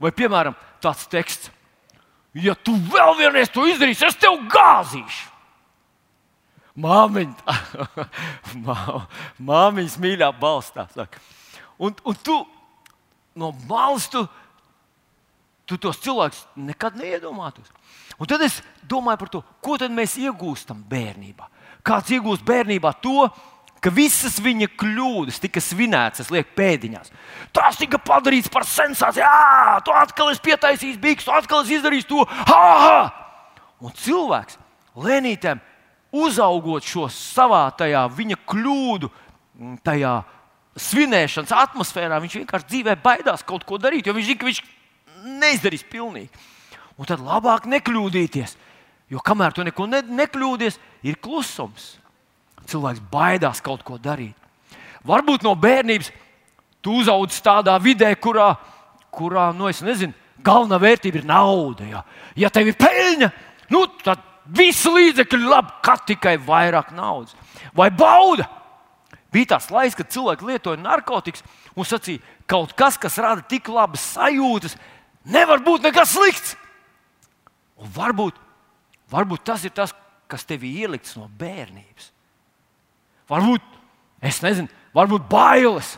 vai 0.00 0.12
piemēram 0.16 0.56
tāds 0.84 1.06
teksts, 1.12 1.50
ja 2.36 2.54
tu 2.56 2.76
vēl 2.92 3.16
vienreiz 3.18 3.52
to 3.52 3.66
izdarīsi, 3.68 4.06
es 4.08 4.20
tev 4.20 4.38
gāzīšu. 4.52 5.33
Māmiņa, 6.74 7.54
māmiņas 9.50 9.98
mīļā 10.02 10.30
balstā. 10.40 10.88
Saka. 10.94 11.22
Un, 11.78 11.94
un 12.02 12.18
tu 12.26 12.40
no 13.38 13.52
malas 13.68 14.08
tu 14.10 14.24
tu 15.64 15.78
tos 15.80 15.98
cilvēkus 16.04 16.44
nekad 16.60 16.96
neiedomātos. 17.00 17.70
Un 18.20 18.28
tad 18.28 18.42
es 18.44 18.60
domāju 18.88 19.22
par 19.24 19.32
to, 19.32 19.40
ko 19.64 19.78
mēs 19.88 20.18
iegūstam 20.20 20.84
bērnībā. 20.88 21.48
Kāds 21.84 22.12
iegūst 22.12 22.44
bērnībā 22.44 22.92
to, 23.00 23.28
ka 23.80 23.92
visas 23.92 24.38
viņa 24.40 24.70
kļūdas 24.80 25.40
tika 25.42 25.60
svinētas, 25.60 26.24
es 26.24 26.32
lieku 26.32 26.54
pēdiņās. 26.56 27.12
Tas 27.52 27.76
tika 27.80 27.98
padarīts 28.00 28.52
par 28.52 28.64
sensāciju. 28.68 29.24
Jā, 29.24 29.80
tu 29.84 29.92
atkal 29.92 30.32
esi 30.32 30.44
pietaisījis 30.44 31.00
biksu, 31.00 31.32
atkal 31.32 31.64
esi 31.64 31.78
izdarījis 31.78 32.08
to. 32.08 32.24
Ha, 32.24 32.62
ha! 32.84 32.98
Un 33.84 33.92
cilvēks 33.98 34.60
lēnītēm 34.96 35.60
uzaugot 36.14 36.86
šo 36.86 37.08
savā 37.10 37.66
tajā 37.78 38.04
viņa 38.14 38.38
kļūdu, 38.48 39.10
tajā 39.86 40.14
svinēšanas 40.74 41.54
atmosfērā, 41.54 42.18
viņš 42.22 42.38
vienkārši 42.40 42.70
dzīvē 42.70 42.96
baidās 43.02 43.44
kaut 43.46 43.66
ko 43.66 43.78
darīt, 43.78 44.06
jo 44.06 44.14
viņš 44.14 44.28
zina, 44.30 44.40
ka 44.40 44.48
viņš 44.48 44.62
neizdarīs 45.42 45.86
pilnīgi. 45.90 46.44
Un 46.98 47.08
tad 47.08 47.22
labāk 47.22 47.66
nekļūdīties. 47.70 48.56
Jo 49.12 49.20
kamēr 49.22 49.54
tu 49.54 49.64
neko 49.66 49.86
ne, 49.90 50.00
nekļūdies, 50.22 50.78
ir 51.06 51.18
klusums. 51.22 51.94
Cilvēks 52.70 53.02
baidās 53.10 53.60
kaut 53.62 53.82
ko 53.86 53.98
darīt. 54.00 54.36
Varbūt 55.04 55.44
no 55.44 55.52
bērnības 55.58 56.10
tu 56.84 56.98
uzaugi 57.00 57.42
tādā 57.44 57.74
vidē, 57.82 58.14
kurā, 58.16 58.54
kurā 59.12 59.50
nu, 59.56 59.68
nezinu, 59.68 60.14
galvenā 60.44 60.78
vērtība 60.80 61.20
ir 61.20 61.26
nauda. 61.28 61.88
Ja, 61.90 62.04
ja 62.38 62.50
tev 62.52 62.70
ir 62.70 62.78
peļņa, 62.80 63.30
nu, 63.74 63.84
tad 64.02 64.22
visi 64.46 64.90
līdzekļi 64.90 65.48
labi, 65.48 65.72
kā 65.84 65.96
tikai 66.06 66.36
vairāk 66.38 66.92
naudas. 66.96 67.36
Vai 67.76 67.90
bauda? 67.90 68.48
Bija 69.34 69.56
tāds 69.56 69.70
laiks, 69.74 69.96
kad 69.98 70.12
cilvēki 70.14 70.46
lietoja 70.46 70.78
narkotikas 70.78 71.42
un 71.74 71.86
sacīja, 71.88 72.22
kaut 72.46 72.74
kas, 72.78 72.98
kas 73.00 73.18
rada 73.18 73.42
tik 73.50 73.66
labas 73.72 74.04
sajūtas, 74.14 74.76
Nevar 75.24 75.62
būt 75.64 75.86
nekas 75.86 76.12
slikts. 76.12 76.54
Un 77.80 77.88
varbūt, 77.94 78.36
varbūt 79.12 79.44
tas 79.48 79.64
ir 79.64 79.72
tas, 79.74 79.94
kas 80.30 80.44
tev 80.46 80.64
ir 80.66 80.84
ielikts 80.84 81.16
no 81.16 81.26
bērnības. 81.40 82.10
Varbūt, 83.32 83.64
es 84.24 84.42
nezinu, 84.44 84.68
varbūt 84.94 85.24
bailes. 85.30 85.94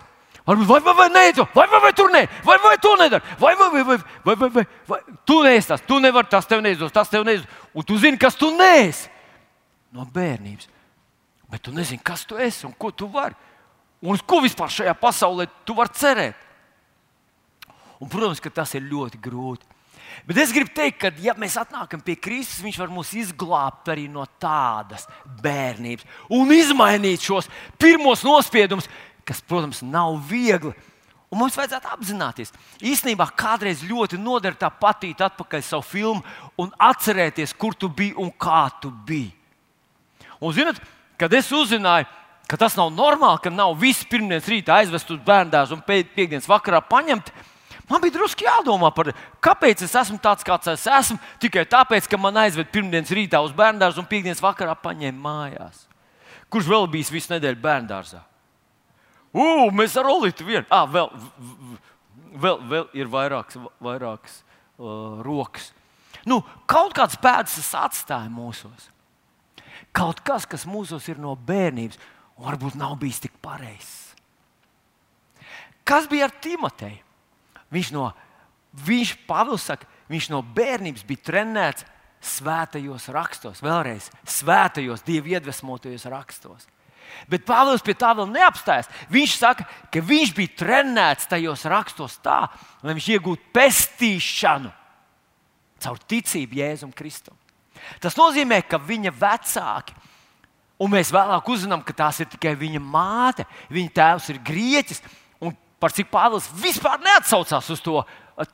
Varbūt, 0.46 0.68
vai, 0.70 0.78
vai, 0.78 0.94
vai, 0.94 1.06
nē, 1.10 1.24
tu, 1.34 1.44
vai, 1.56 1.64
vai, 1.66 1.80
vai 1.82 1.92
tur 1.98 2.12
nē, 2.14 2.20
vai, 2.46 2.54
vai 2.62 2.76
tu 2.78 2.92
nedari, 3.00 3.34
vai, 3.40 3.56
vai, 3.58 3.66
vai, 3.72 3.82
vai, 3.82 3.96
vai, 3.98 4.36
vai, 4.36 4.50
vai, 4.54 4.66
vai. 4.86 5.00
tu 5.26 5.40
neesi 5.42 5.72
tas, 5.72 5.82
tu 5.82 5.98
nevari 5.98 6.30
tas, 6.30 6.46
tev 6.46 6.62
neizdos, 6.62 6.94
tas 6.94 7.10
tev 7.10 7.24
neizdos. 7.26 7.50
Un 7.76 7.84
tu 7.84 7.98
zini, 8.00 8.16
kas 8.16 8.38
tu 8.38 8.48
neesi 8.56 9.10
no 9.92 10.06
bērnības. 10.08 10.70
Bet 11.50 11.62
tu 11.62 11.74
nezini, 11.74 12.02
kas 12.02 12.24
tu 12.26 12.38
esi 12.40 12.66
un 12.66 12.74
ko 12.74 12.90
tu 12.90 13.08
vari. 13.12 13.36
Un 14.02 14.16
uz 14.16 14.22
ko 14.24 14.40
vispār 14.44 14.72
šajā 14.72 14.94
pasaulē 14.98 15.46
tu 15.66 15.76
vari 15.76 15.94
cerēt. 15.96 16.42
Un, 18.00 18.10
protams, 18.12 18.42
ka 18.44 18.52
tas 18.52 18.74
ir 18.76 18.84
ļoti 18.84 19.20
grūti. 19.22 19.68
Bet 20.26 20.38
es 20.40 20.52
gribu 20.54 20.72
teikt, 20.74 20.98
ka, 21.00 21.10
ja 21.20 21.34
mēs 21.38 21.56
atnākam 21.60 22.00
pie 22.04 22.16
Kristus, 22.18 22.62
Viņš 22.64 22.78
var 22.80 22.92
mūs 22.92 23.12
izglābt 23.18 23.88
arī 23.92 24.06
no 24.10 24.24
tādas 24.40 25.06
bērnības 25.42 26.06
un 26.32 26.52
izmainīt 26.54 27.24
šos 27.24 27.50
pirmos 27.80 28.24
nospiedumus, 28.24 28.88
kas, 29.26 29.42
protams, 29.44 29.82
nav 29.84 30.16
viegli. 30.28 30.72
Un 31.36 31.42
mums 31.42 31.56
vajadzētu 31.58 31.90
apzināties, 31.92 32.52
īstenībā 32.80 33.26
kādreiz 33.36 33.82
ļoti 33.84 34.16
noder 34.16 34.54
tā 34.56 34.70
patīt 34.72 35.20
atpakaļ 35.20 35.60
savu 35.60 35.84
filmu 35.84 36.22
un 36.56 36.70
atcerēties, 36.80 37.52
kur 37.60 37.76
tu 37.76 37.90
biji 37.92 38.14
un 38.16 38.30
kā 38.32 38.62
tu 38.80 38.88
biji. 38.88 39.34
Un, 40.40 40.54
zinot, 40.56 40.80
kad 41.20 41.34
es 41.36 41.50
uzzināju, 41.52 42.08
ka 42.48 42.56
tas 42.56 42.78
nav 42.80 42.88
normāli, 42.94 43.42
ka 43.44 43.52
nav 43.52 43.76
visi 43.76 44.08
pirmdienas 44.08 44.48
rītā 44.48 44.78
aizvest 44.80 45.12
uz 45.12 45.20
bērnu 45.28 45.76
un 45.76 45.84
pēdējās 45.84 46.48
vakarā 46.48 46.80
paņemt, 46.88 47.28
Man 47.86 48.02
bija 48.02 48.16
drusku 48.16 48.42
jādomā 48.42 48.88
par 48.90 49.06
to, 49.06 49.12
kāpēc 49.38 49.84
es 49.86 49.92
esmu 49.94 50.16
tāds, 50.18 50.42
kāds 50.42 50.66
es 50.72 50.88
esmu. 50.90 51.20
Tikai 51.38 51.62
tāpēc, 51.70 52.08
ka 52.10 52.18
man 52.18 52.34
aizved 52.42 52.72
pirmdienas 52.74 53.12
rītā 53.14 53.38
uz 53.46 53.52
bērnu 53.54 53.78
dārzu 53.78 54.02
un 54.02 54.08
piekdienas 54.10 54.42
vakarā 54.42 54.74
paņēma 54.82 55.22
mājās. 55.22 55.84
Kurš 56.50 56.66
vēl 56.72 56.88
bijis 56.90 57.12
visu 57.14 57.30
nedēļu 57.36 57.62
bērnu 57.62 57.86
dārzā? 57.92 58.24
Ugh, 59.36 59.70
mēs 59.76 59.96
ar 60.00 60.08
Olitu 60.08 60.46
vienu. 60.48 60.64
Ah, 60.72 60.86
vēl, 60.88 61.10
vēl, 62.40 62.60
vēl 62.70 62.86
ir 62.96 63.10
vairākas, 63.12 63.58
vairākas 63.84 64.40
uh, 64.40 65.20
rokas. 65.26 65.70
Nu, 66.26 66.40
kaut 66.68 66.94
kāds 66.96 67.18
pēdas 67.20 67.58
tas 67.58 67.72
atstāja 67.86 68.32
mūsos. 68.32 68.88
Kaut 69.96 70.20
kas, 70.24 70.46
kas 70.48 70.66
mūsos 70.68 71.06
ir 71.12 71.20
no 71.22 71.34
bērnības, 71.48 72.00
varbūt 72.40 72.76
nav 72.80 72.96
bijis 73.00 73.22
tik 73.24 73.36
pareizs. 73.44 74.14
Kas 75.86 76.08
bija 76.10 76.26
ar 76.26 76.34
Timoteju? 76.42 77.02
Viņš 77.72 77.92
no, 77.94 78.08
viņš, 78.86 79.12
Pāvils 79.28 79.66
saka, 79.68 79.86
viņš 80.10 80.30
no 80.32 80.40
bērnības 80.56 81.04
bija 81.06 81.28
trenēts 81.30 81.86
svētajos 82.26 83.08
rakstos, 83.14 83.62
vēlreiz 83.62 84.08
svētajos, 84.26 85.04
dievu 85.06 85.34
iedvesmotajos 85.34 86.06
rakstos. 86.10 86.66
Bet 87.30 87.46
Pāvils 87.48 87.84
pie 87.84 87.94
tā 87.98 88.12
vēl 88.16 88.28
neapstājas. 88.32 88.90
Viņš 89.12 89.36
saka, 89.38 89.66
ka 89.92 90.02
viņš 90.02 90.34
bija 90.36 90.54
trenēts 90.62 91.28
tajos 91.30 91.64
rakstos 91.70 92.18
tā, 92.24 92.44
lai 92.82 92.96
viņš 92.96 93.10
iegūtu 93.16 93.52
pestīšanu 93.56 94.72
caur 95.82 96.00
ticību 96.08 96.60
Jēzum 96.62 96.94
Kristum. 96.96 97.36
Tas 98.00 98.16
nozīmē, 98.18 98.62
ka 98.66 98.80
viņa 98.82 99.12
vecāki, 99.14 99.94
un 100.82 100.92
mēs 100.92 101.12
vēlāk 101.14 101.52
uzzinām, 101.52 101.84
ka 101.84 101.94
tās 101.96 102.22
ir 102.22 102.30
tikai 102.32 102.54
viņa 102.58 102.80
māte, 102.82 103.46
viņa 103.72 103.94
tēvs 104.00 104.32
ir 104.32 104.42
grieķis, 104.44 105.02
par 105.80 105.92
cik 105.92 106.08
Pāvils 106.12 106.48
vispār 106.56 107.00
neatsaucās 107.04 107.68
uz 107.72 107.82
to 107.84 108.00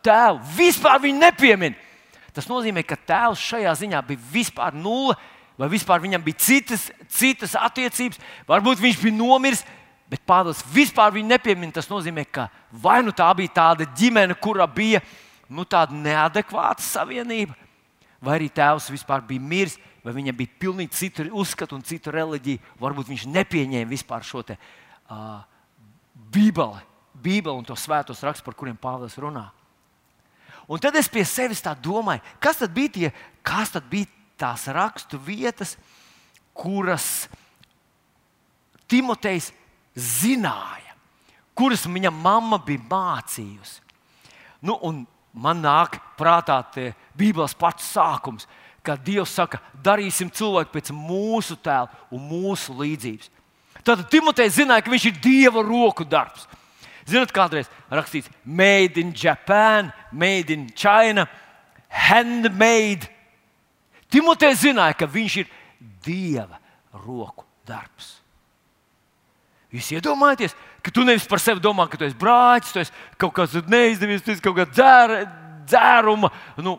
tēvu, 0.02 0.40
vispār 0.56 1.00
viņu 1.02 1.22
nepiemina. 1.22 1.90
Tas 2.32 2.48
nozīmē, 2.48 2.82
ka 2.86 2.96
tēvs 2.96 3.42
šajā 3.44 3.74
ziņā 3.82 4.00
bija 4.08 4.30
vispār 4.32 4.74
nulle, 4.74 5.18
vai 5.58 5.68
vispār 5.72 6.02
viņam 6.02 6.24
bija 6.24 6.40
citas, 6.42 6.88
citas 7.12 7.56
attiecības, 7.58 8.20
varbūt 8.48 8.82
viņš 8.82 9.00
bija 9.02 9.16
nomiris. 9.16 9.64
Bet 10.12 10.20
Pāvils 10.28 10.60
vispār 10.68 11.14
viņu 11.14 11.30
nepiemina. 11.30 11.72
Tas 11.72 11.88
nozīmē, 11.88 12.26
ka 12.28 12.50
vai 12.68 12.98
nu 13.00 13.14
tā 13.16 13.30
bija 13.36 13.54
tāda 13.62 13.86
ģimene, 13.96 14.36
kura 14.36 14.66
bija 14.68 15.00
nu, 15.48 15.64
tāda 15.64 15.96
neadekvāta 15.96 16.84
savienība, 16.84 17.56
vai 18.20 18.36
arī 18.36 18.50
tēvs 18.52 18.90
vispār 18.92 19.24
bija 19.24 19.40
miris, 19.40 19.78
vai 20.04 20.12
viņam 20.12 20.36
bija 20.36 20.58
pilnīgi 20.60 20.98
cita 20.98 21.24
uzskata 21.32 21.78
un 21.78 21.84
cita 21.86 22.12
reliģija. 22.12 22.60
Varbūt 22.80 23.08
viņš 23.08 23.26
nepieņēma 23.32 23.88
vispār 23.88 24.26
šo 24.26 24.44
te, 24.44 24.58
uh, 25.08 25.40
Bībeli 26.32 26.92
Bībeli 27.22 27.54
un 27.54 27.66
tos 27.66 27.84
svētos 27.84 28.22
rakstus, 28.24 28.44
par 28.44 28.56
kuriem 28.58 28.78
Pāvils 28.80 29.18
runā. 29.20 29.50
Un 30.70 30.80
tad 30.80 30.96
es 30.96 31.10
pie 31.10 31.24
sevis 31.26 31.62
tā 31.62 31.74
domāju, 31.74 32.22
kas 32.42 32.60
tad 32.62 32.72
bija, 32.74 32.92
tie, 32.94 33.10
kas 33.44 33.74
tad 33.74 33.86
bija 33.90 34.08
tās 34.42 34.66
rakstu 34.74 35.20
vietas, 35.22 35.76
kuras 36.52 37.28
Timotejs 38.90 39.52
zināja, 39.96 40.96
kuras 41.56 41.86
viņa 41.86 42.10
mamma 42.12 42.58
bija 42.60 42.82
mācījusi. 42.90 43.78
Nu, 44.62 44.76
man 45.32 45.62
nāk 45.64 45.96
prātā 46.18 46.58
tie 46.74 46.92
Bībeles 47.18 47.56
pats 47.58 47.86
sākums, 47.94 48.46
kad 48.82 49.02
Dievs 49.06 49.32
saka, 49.34 49.60
darīsim 49.82 50.30
cilvēku 50.34 50.74
pēc 50.74 50.90
mūsu 50.94 51.56
tēla 51.62 51.88
un 52.12 52.26
mūsu 52.26 52.74
līdzības. 52.78 53.30
Tad 53.86 54.04
Timotejs 54.10 54.58
zināja, 54.58 54.84
ka 54.84 54.92
viņš 54.92 55.06
ir 55.08 55.22
Dieva 55.22 55.62
roku 55.66 56.04
darbs. 56.06 56.46
Ziniet, 57.08 57.32
kādreiz 57.34 57.70
rakstīts, 57.90 58.30
made 58.44 59.00
in 59.00 59.10
Japan, 59.14 59.90
made 60.12 60.54
in 60.54 60.68
China, 60.74 61.26
handmade. 61.88 63.08
Timotejs 64.12 64.64
zināja, 64.66 64.96
ka 64.98 65.08
viņš 65.08 65.38
ir 65.42 65.52
Dieva 66.04 66.58
roku 67.04 67.46
darbs. 67.66 68.18
Jūs 69.72 69.88
iedomājaties, 69.96 70.52
ka 70.84 70.92
tu 70.92 71.04
nevis 71.06 71.24
par 71.28 71.40
sevi 71.40 71.62
domā, 71.64 71.86
ka 71.88 71.96
tu 71.96 72.04
esi 72.04 72.18
brāķis, 72.18 72.72
tu 72.74 72.82
esi 72.82 72.92
kaut 73.20 73.32
kāds 73.38 73.56
neizdevies, 73.72 74.20
tu 74.24 74.34
esi 74.34 74.44
kaut 74.44 74.58
kāda 74.58 74.74
dzēra, 74.74 75.20
dzēruma, 75.70 76.28
nu, 76.60 76.76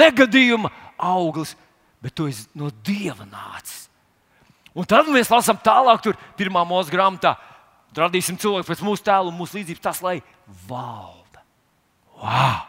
negadījuma 0.00 0.70
auglis, 1.04 1.52
bet 2.00 2.14
tu 2.16 2.30
esi 2.30 2.46
no 2.56 2.70
Dieva 2.86 3.26
nācis. 3.28 3.84
Un 4.74 4.88
tad 4.88 5.10
mēs 5.12 5.30
lasām 5.30 5.60
tālāk, 5.62 6.00
tur 6.02 6.16
pirmā 6.38 6.64
mūža 6.66 6.94
grāmatā. 6.94 7.36
Radīsim 7.94 8.38
cilvēku 8.40 8.66
pēc 8.72 8.80
mūsu 8.82 9.04
tēla 9.06 9.30
un 9.30 9.36
mūsu 9.38 9.60
līdzības, 9.60 9.82
tas 9.84 10.00
lai 10.02 10.16
valda. 10.66 11.44
Wow! 12.18 12.64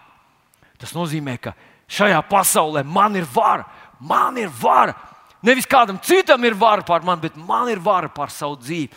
Tas 0.78 0.94
nozīmē, 0.94 1.40
ka 1.42 1.56
šajā 1.90 2.20
pasaulē 2.30 2.84
man 2.86 3.16
ir 3.18 3.26
vara, 3.34 3.66
man 4.06 4.38
ir 4.38 4.50
vara. 4.62 4.96
Nevis 5.46 5.68
kādam 5.70 6.00
citam 6.02 6.44
ir 6.46 6.56
vara 6.58 6.86
pār 6.86 7.04
mani, 7.06 7.28
bet 7.28 7.36
man 7.38 7.70
ir 7.70 7.82
vara 7.82 8.10
pār 8.10 8.32
savu 8.34 8.58
dzīvi. 8.62 8.90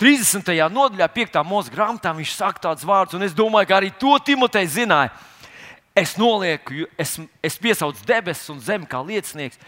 30. 0.00 0.48
nodaļā, 0.72 1.06
5. 1.14 1.36
mūža 1.46 1.72
grāmatā, 1.74 2.14
viņš 2.16 2.32
saka 2.34 2.64
tādus 2.68 2.86
vārdus, 2.86 3.14
un 3.18 3.26
es 3.26 3.36
domāju, 3.36 3.68
ka 3.68 3.76
arī 3.76 3.92
to 4.00 4.16
Timotejs 4.24 4.78
zināja. 4.78 5.12
Es 5.94 6.16
nolieku, 6.16 6.86
es, 6.98 7.18
es 7.44 7.58
piesaucu 7.60 8.00
debesis 8.08 8.48
un 8.50 8.62
zemi 8.64 8.88
kā 8.88 9.02
liecinieks 9.04 9.60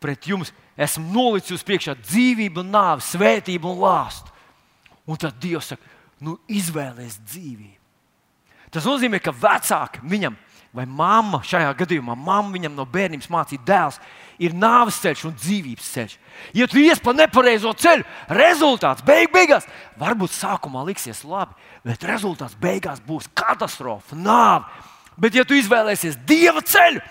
pret 0.00 0.28
jums. 0.28 0.52
Esmu 0.80 1.08
nolicis 1.12 1.56
uz 1.56 1.64
priekšā 1.66 1.96
dzīvību, 1.98 2.64
nāvi, 2.68 3.04
svētību 3.04 3.72
un 3.72 3.82
lāstu. 3.82 4.32
Un 5.08 5.18
tad 5.20 5.40
Dievs 5.40 5.72
saka, 5.72 5.96
nu, 6.24 6.36
izvēlēties 6.48 7.18
dzīvību. 7.24 7.79
Tas 8.70 8.86
nozīmē, 8.86 9.18
ka 9.22 9.34
vecāki 9.34 10.02
viņam 10.06 10.36
vai 10.74 10.86
mamma, 10.86 11.40
šajā 11.42 11.70
gadījumā 11.80 12.14
mamma 12.14 12.54
viņam 12.54 12.76
no 12.78 12.86
bērnības 12.86 13.30
mācīja 13.32 13.64
dēls, 13.66 13.98
ir 14.40 14.54
nāves 14.56 15.00
ceļš 15.02 15.24
un 15.28 15.34
dzīvības 15.34 15.88
ceļš. 15.94 16.12
Ja 16.56 16.68
tu 16.70 16.78
ies 16.80 17.02
pa 17.02 17.12
nepareizo 17.16 17.72
ceļu, 17.74 18.06
rezultāts 18.38 19.04
beig 19.06 19.32
beigās 19.34 19.66
varbūt 20.00 20.34
sākumā 20.36 20.84
liksies 20.86 21.24
labi, 21.26 21.56
bet 21.84 22.06
rezultāts 22.06 22.54
beigās 22.60 23.02
būs 23.02 23.28
katastrofa, 23.34 24.16
nāve. 24.16 24.68
Bet, 25.20 25.34
ja 25.36 25.44
tu 25.44 25.58
izvēlēsies 25.58 26.16
dieva 26.24 26.62
ceļu, 26.64 27.02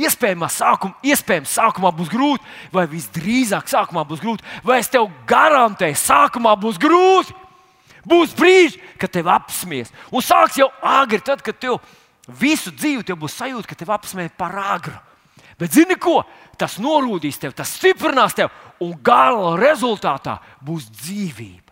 iespējams, 0.00 0.60
sākum, 0.62 0.94
iespējams, 1.04 1.58
sākumā 1.58 1.90
būs 1.92 2.08
grūti, 2.08 2.46
vai 2.72 2.86
visdrīzāk 2.88 3.68
sākumā 3.68 4.06
būs 4.08 4.22
grūti, 4.22 4.46
vai 4.64 4.78
es 4.80 4.88
tev 4.88 5.10
garantēju, 5.28 5.98
sākumā 5.98 6.54
būs 6.62 6.80
grūti. 6.80 7.36
Būs 8.08 8.34
brīži, 8.36 8.80
kad 9.00 9.12
tev 9.12 9.28
apsmies. 9.32 9.92
Un 10.12 10.24
sāks 10.24 10.58
jau 10.60 10.70
agri, 10.82 11.20
tad, 11.24 11.42
kad 11.44 11.58
tev 11.60 11.80
visu 12.40 12.72
dzīvi 12.72 13.04
tev 13.06 13.18
būs 13.20 13.38
sajūta, 13.40 13.68
ka 13.68 13.78
tev 13.78 13.92
apsmēja 13.96 14.32
par 14.38 14.56
agru. 14.60 14.96
Bet 15.60 15.74
zini 15.76 15.96
ko? 16.00 16.22
Tas 16.60 16.78
norūdīs 16.80 17.40
tevi, 17.40 17.56
tas 17.56 17.72
stiprinās 17.76 18.36
tevi, 18.36 18.48
un 18.84 18.94
gala 19.04 19.56
rezultātā 19.60 20.38
būs 20.64 20.88
dzīvība. 21.02 21.68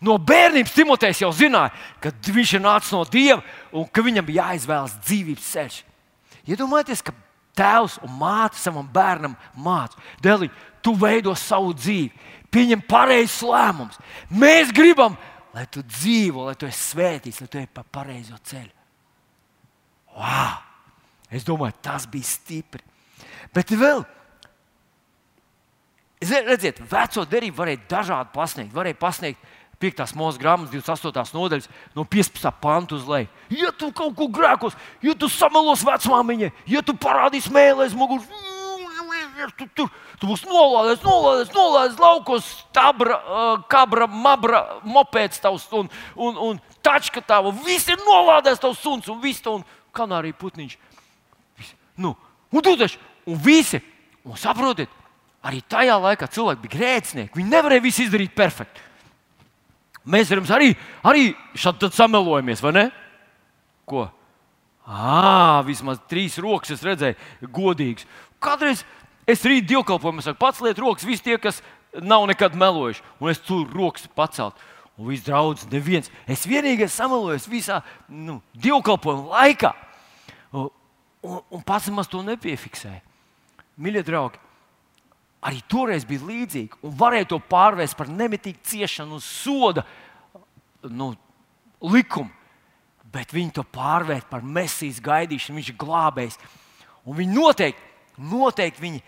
No 0.00 0.16
bērnības 0.16 0.72
Timotejs 0.72 1.20
jau 1.20 1.28
zināja, 1.36 1.74
ka 2.00 2.12
viņš 2.24 2.54
ir 2.56 2.62
nācis 2.64 2.94
no 2.96 3.02
Dieva 3.04 3.42
un 3.76 3.84
ka 3.84 4.04
viņam 4.04 4.24
bija 4.24 4.46
jāizvēlas 4.48 4.96
dzīvības 5.04 5.50
ceļš. 5.52 5.76
Iedomājieties, 6.48 7.02
ka 7.04 7.12
tēvs 7.60 7.98
un 8.06 8.14
māte 8.16 8.56
savam 8.56 8.88
bērnam 8.88 9.36
māca, 9.60 10.00
Dēlī, 10.24 10.48
tu 10.80 10.94
veido 10.96 11.34
savu 11.36 11.74
dzīvi, 11.76 12.08
pieņem 12.50 12.80
pareizus 12.88 13.42
lēmumus. 13.44 14.00
Mēs 14.32 14.72
gribam, 14.72 15.18
lai 15.54 15.66
tu 15.70 15.82
dzīvo, 15.82 16.46
lai 16.48 16.56
tu 16.58 16.68
esi 16.68 16.92
svētīts, 16.92 17.40
lai 17.42 17.50
tu 17.50 17.60
ej 17.60 17.68
pa 17.74 17.84
pareizo 17.84 18.38
ceļu. 18.50 18.72
Wow! 20.16 20.58
Es 21.30 21.46
domāju, 21.46 21.76
tas 21.82 22.08
bija 22.10 22.26
stipri. 22.26 22.82
Bet 23.54 23.70
vēl, 23.78 24.02
redziet, 26.26 26.82
veco 26.90 27.24
derību 27.26 27.62
varēja 27.62 27.82
dažādi 27.90 28.34
pasniegt. 28.34 28.74
Varēja 28.74 28.98
pasniegt 28.98 29.50
5. 29.80 30.12
mūža 30.18 30.42
grāmatas 30.42 30.74
28. 30.74 31.32
nodaļas, 31.38 31.68
no 31.96 32.04
15. 32.04 32.50
panta 32.60 32.98
uz 32.98 33.06
leju. 33.08 33.30
Ja 33.56 33.70
tu 33.72 33.88
kaut 33.96 34.12
ko 34.18 34.26
grēkos, 34.28 34.76
ja 35.00 35.14
tu 35.16 35.30
samalos 35.32 35.86
vecmāmiņai, 35.86 36.50
ja 36.68 36.82
tu 36.84 36.92
parādīsi 37.00 37.52
mēlēs 37.54 37.96
muguras, 37.96 38.26
tu, 39.56 39.66
tu, 39.74 39.86
tu 40.20 40.28
būsi 40.28 40.48
nolādēts, 40.48 41.04
nolādēts, 41.06 41.54
nolādēts 41.54 42.00
laukos, 42.00 42.48
stabra, 42.66 43.18
kabra, 43.72 44.08
mabra, 44.10 44.62
mopēds 44.84 45.42
tavs 45.42 45.66
un, 45.76 45.90
un, 46.16 46.38
un 46.48 46.60
tačka 46.84 47.22
tava. 47.24 47.52
Viss 47.64 47.88
ir 47.90 48.00
nolādēts 48.04 48.62
tavs 48.62 48.82
suns 48.82 49.08
un 49.12 49.20
viss 49.22 49.44
tavs 49.44 49.66
kanārija 49.96 50.36
putniņš. 50.38 50.76
Nu, 52.00 52.14
un 52.52 52.64
tu 52.64 52.76
taču, 52.78 53.00
un 53.28 53.40
visi, 53.44 53.80
un 54.24 54.38
saprotiet, 54.40 54.92
arī 55.46 55.60
tajā 55.64 55.96
laikā 56.00 56.28
cilvēki 56.30 56.64
bija 56.66 56.76
grēcinieki. 56.76 57.36
Viņi 57.36 57.52
nevarēja 57.54 57.84
visu 57.84 58.04
izdarīt 58.04 58.36
perfekti. 58.36 58.86
Mēs 60.10 60.32
arī, 60.32 60.72
arī 61.04 61.30
šādi 61.58 61.90
samelojamies, 61.92 62.62
vai 62.64 62.72
ne? 62.76 62.86
Ko? 63.88 64.06
Ah, 64.90 65.60
vismaz 65.66 66.00
trīs 66.10 66.38
rokas 66.40 66.82
redzēju, 66.82 67.50
godīgs. 67.54 68.08
Kādreiz 68.42 68.82
es 69.30 69.44
rīt 69.46 69.68
dievkalpojumā 69.70 70.24
saku, 70.24 70.40
pats 70.40 70.60
liet 70.64 70.80
rokas, 70.80 71.06
visi 71.06 71.26
tie, 71.28 71.38
kas 71.40 71.62
nav 72.02 72.26
nekad 72.30 72.56
melojuši, 72.58 73.02
un 73.20 73.32
es 73.32 73.40
tur 73.42 73.70
rokas 73.74 74.08
pacelt. 74.16 74.58
Un 75.00 75.08
viss 75.08 75.24
draugs, 75.24 75.64
neviens. 75.72 76.10
Es 76.28 76.42
vienīgais 76.44 76.92
samalojos 76.92 77.46
visā 77.48 77.78
nu, 78.12 78.36
dievkalpojuma 78.60 79.32
laikā. 79.32 79.70
Un, 80.52 80.66
un, 81.24 81.38
un 81.56 81.62
pats 81.64 81.88
maz 81.94 82.10
to 82.10 82.20
nepiefiksēju. 82.26 83.00
Mīļie 83.80 84.02
draugi, 84.04 84.40
arī 85.40 85.62
toreiz 85.72 86.04
bija 86.04 86.26
līdzīgi. 86.28 86.82
Un 86.84 86.92
varēja 87.00 87.30
to 87.32 87.40
pārvērst 87.40 87.96
par 87.96 88.12
nemitīgu 88.12 88.60
ciešanu 88.68 89.16
un 89.16 89.24
soda 89.24 89.86
nu, 90.84 91.14
likumu. 91.80 92.28
Bet 93.10 93.32
viņi 93.34 93.56
to 93.56 93.64
pārvērt 93.66 94.28
par 94.30 94.44
mesijas 94.44 95.00
gaidīšanu, 95.02 95.56
viņš 95.58 95.72
ir 95.72 95.80
glābējs. 95.80 96.36
Un 97.08 97.16
viņi 97.18 97.34
noteikti, 97.34 97.88
noteikti 98.20 98.84
viņi 98.84 99.00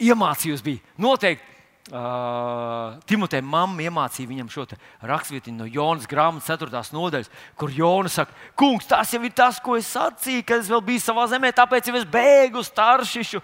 iemācījās, 0.00 0.64
bija 0.64 1.00
noteikti 1.00 1.50
Uh, 1.90 3.00
Timotejam 3.08 3.48
mamma 3.50 3.82
iemācīja 3.82 4.28
viņam 4.30 4.50
šo 4.52 4.62
rakstvietiņu 5.10 5.58
no 5.58 5.64
Jonas 5.66 6.04
grāmatas 6.06 6.46
4. 6.52 6.82
nodaļas, 6.94 7.30
kur 7.58 7.72
Jonas 7.74 8.14
saka, 8.20 8.36
Kungs, 8.54 8.86
tas 8.86 9.10
jau 9.10 9.18
ir 9.26 9.32
tas, 9.34 9.58
ko 9.58 9.74
es 9.74 9.88
sacīju, 9.90 10.44
kad 10.46 10.62
es 10.62 10.68
vēl 10.70 10.84
biju 10.86 11.02
savā 11.02 11.24
zemē, 11.32 11.50
tāpēc 11.56 11.88
jau 11.90 11.96
es 11.98 12.04
bēgu 12.06 12.60
uz 12.62 12.70
Taršišu, 12.76 13.40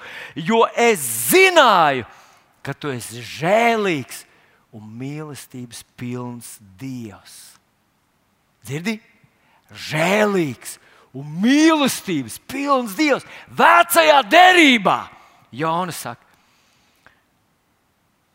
jo 0.46 0.60
es 0.78 1.02
zināju, 1.32 2.04
ka 2.62 2.74
tu 2.76 2.92
esi 2.94 3.24
žēlīgs 3.24 4.22
un 4.78 4.84
mīlestības 5.00 5.82
pilns 5.98 6.52
Dievs. 6.78 7.34
Dzirdi? 8.68 9.00
Žēlīgs 9.88 10.76
un 11.18 11.34
mīlestības 11.42 12.38
pilns 12.46 12.94
Dievs 12.94 13.26
vecajā 13.48 14.22
derībā. 14.30 15.00
Jonas 15.56 16.04
saka, 16.04 16.25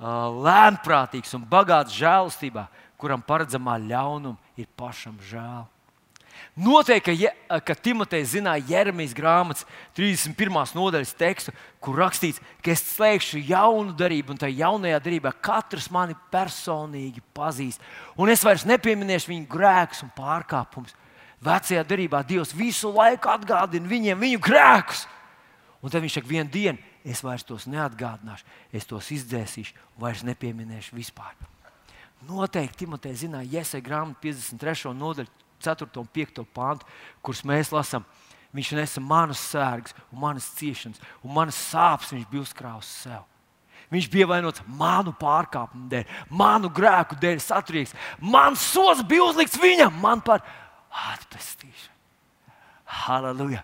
lēnprātīgs 0.02 1.36
un 1.38 1.46
bagāts 1.46 1.94
žēlastībā, 1.94 2.66
kuram 2.98 3.22
paredzamā 3.26 3.78
ļaunuma 3.82 4.38
ir 4.58 4.68
pašam 4.78 5.18
žēl. 5.30 5.68
Noteikti, 6.58 7.30
ka, 7.48 7.60
ka 7.64 7.76
Timotejs 7.80 8.34
zināja 8.34 8.66
Jeremijas 8.68 9.14
grāmatas 9.16 9.64
31. 9.96 10.74
nodaļas 10.76 11.14
tekstu, 11.16 11.54
kur 11.80 12.00
rakstīts, 12.02 12.42
ka 12.66 12.74
es 12.74 12.84
slēgšu 12.96 13.40
jaunu 13.48 13.94
darību, 13.96 14.34
un 14.34 14.42
tajā 14.42 14.66
jaunajā 14.66 15.00
darbā 15.06 15.32
katrs 15.38 15.88
mani 15.94 16.18
personīgi 16.34 17.24
pazīst. 17.36 17.80
Un 18.20 18.34
es 18.34 18.44
vairs 18.44 18.66
nepieminēšu 18.68 19.32
viņu 19.32 19.48
grēkus 19.54 20.04
un 20.04 20.12
pārkāpumus. 20.18 20.98
Vecajā 21.42 21.86
darbā 21.88 22.22
Dievs 22.28 22.52
visu 22.58 22.92
laiku 22.94 23.32
atgādina 23.32 23.90
viņiem 23.90 24.20
viņu 24.20 24.44
grēkus. 24.44 25.06
Un 25.82 25.94
tad 25.94 26.04
viņš 26.04 26.20
saka, 26.20 26.30
vienu 26.30 26.52
dienu 26.52 26.91
es 27.06 27.24
vairs 27.26 27.46
tos 27.48 27.68
neatgādināšu, 27.72 28.46
es 28.74 28.88
tos 28.90 29.10
izdzēsīšu, 29.16 29.78
vairs 30.02 30.26
nepieminēšu 30.28 30.96
vispār. 30.98 31.36
Noteikti 32.28 32.84
Timotei 32.84 33.16
zināja, 33.18 33.62
Iesai 33.62 33.82
grāmatā 33.82 34.20
53. 34.22 34.94
nodaļu, 34.94 35.32
4. 35.62 35.90
un 36.02 36.10
5. 36.14 36.44
pāntu, 36.54 36.86
kurus 37.22 37.42
mēs 37.46 37.72
lasām. 37.74 38.06
Viņš 38.52 38.72
nesa 38.76 39.02
manas 39.02 39.42
sērgas, 39.52 39.96
manas 40.12 40.50
ciešanas, 40.58 41.00
un 41.24 41.34
manas 41.34 41.58
sāpes 41.72 42.12
viņš 42.12 42.26
bija 42.30 42.46
uzkrājis 42.46 42.90
sev. 43.06 43.28
Viņš 43.92 44.08
bija 44.12 44.28
vainots 44.28 44.64
manu 44.68 45.14
pārkāpumu 45.20 45.90
dēļ, 45.92 46.12
manu 46.40 46.70
grēku 46.72 47.18
dēļ, 47.20 47.40
satrieks. 47.44 47.96
Mans 48.24 48.64
sots 48.74 49.04
bija 49.08 49.26
uzlikts 49.28 49.60
viņam, 49.60 49.98
man 50.04 50.24
par 50.24 50.44
atpestīšanu. 51.12 51.98
Halleluja! 53.02 53.64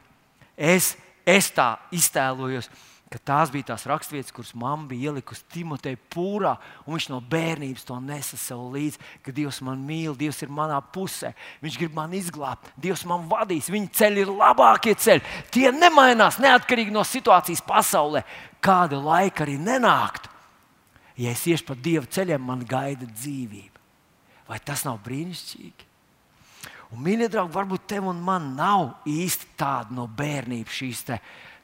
Es, 0.58 0.95
es 1.28 1.52
tā 1.56 1.76
iztēlojos 1.95 2.71
ka 3.12 3.20
tās 3.24 3.52
bija 3.54 3.70
tās 3.70 3.86
raksturvietas, 3.88 4.34
kuras 4.36 4.52
mamma 4.58 4.89
bija 4.89 5.12
ielikusi 5.12 5.46
Timoteja 5.54 6.00
pūrā, 6.12 6.54
un 6.86 6.98
viņš 6.98 7.08
no 7.13 7.22
bērnības 7.32 7.86
to 7.88 8.00
nesa 8.04 8.39
sev 8.39 8.65
līdzi, 8.74 9.00
ka 9.24 9.32
Dievs 9.36 9.62
man 9.63 9.80
mīl, 9.88 10.15
Dievs 10.17 10.41
ir 10.43 10.52
manā 10.52 10.80
pusē, 10.82 11.32
Viņš 11.63 11.78
grib 11.80 11.96
mani 11.96 12.20
izglābt, 12.20 12.67
Dievs 12.76 13.06
man 13.08 13.26
vadīs, 13.32 13.72
viņa 13.72 13.93
ceļi 13.96 14.24
ir 14.26 14.34
labākie 14.34 14.96
ceļi. 15.00 15.24
Tie 15.56 15.72
nemainās 15.72 16.41
neatkarīgi 16.43 16.91
no 16.91 17.06
situācijas 17.08 17.63
pasaulē, 17.67 18.26
kāda 18.60 19.00
laika 19.00 19.46
arī 19.48 19.56
nenāktu. 19.62 20.34
Ja 21.17 21.32
es 21.32 21.48
iešu 21.48 21.72
pa 21.72 21.80
Dieva 21.80 22.06
ceļiem, 22.06 22.43
man 22.43 22.65
gaida 22.67 23.08
dzīvība. 23.08 23.80
Vai 24.48 24.60
tas 24.63 24.84
nav 24.88 25.00
brīnišķīgi? 25.06 25.88
Un, 26.93 27.02
mīļie 27.04 27.28
draugi, 27.32 27.56
varbūt 27.56 27.88
tev 27.89 28.06
un 28.08 28.20
man 28.24 28.54
nav 28.56 29.02
īsti 29.10 29.50
tāda 29.60 29.96
no 29.96 30.06
bērnības 30.08 30.76
šīs 30.78 31.04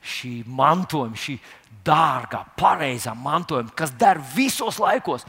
šī 0.04 0.34
mantojuma, 0.46 1.18
šī 1.18 1.38
dārgā, 1.84 2.44
pareizā 2.60 3.16
mantojuma, 3.16 3.74
kas 3.76 3.92
der 4.00 4.22
visos 4.36 4.80
laikos, 4.80 5.26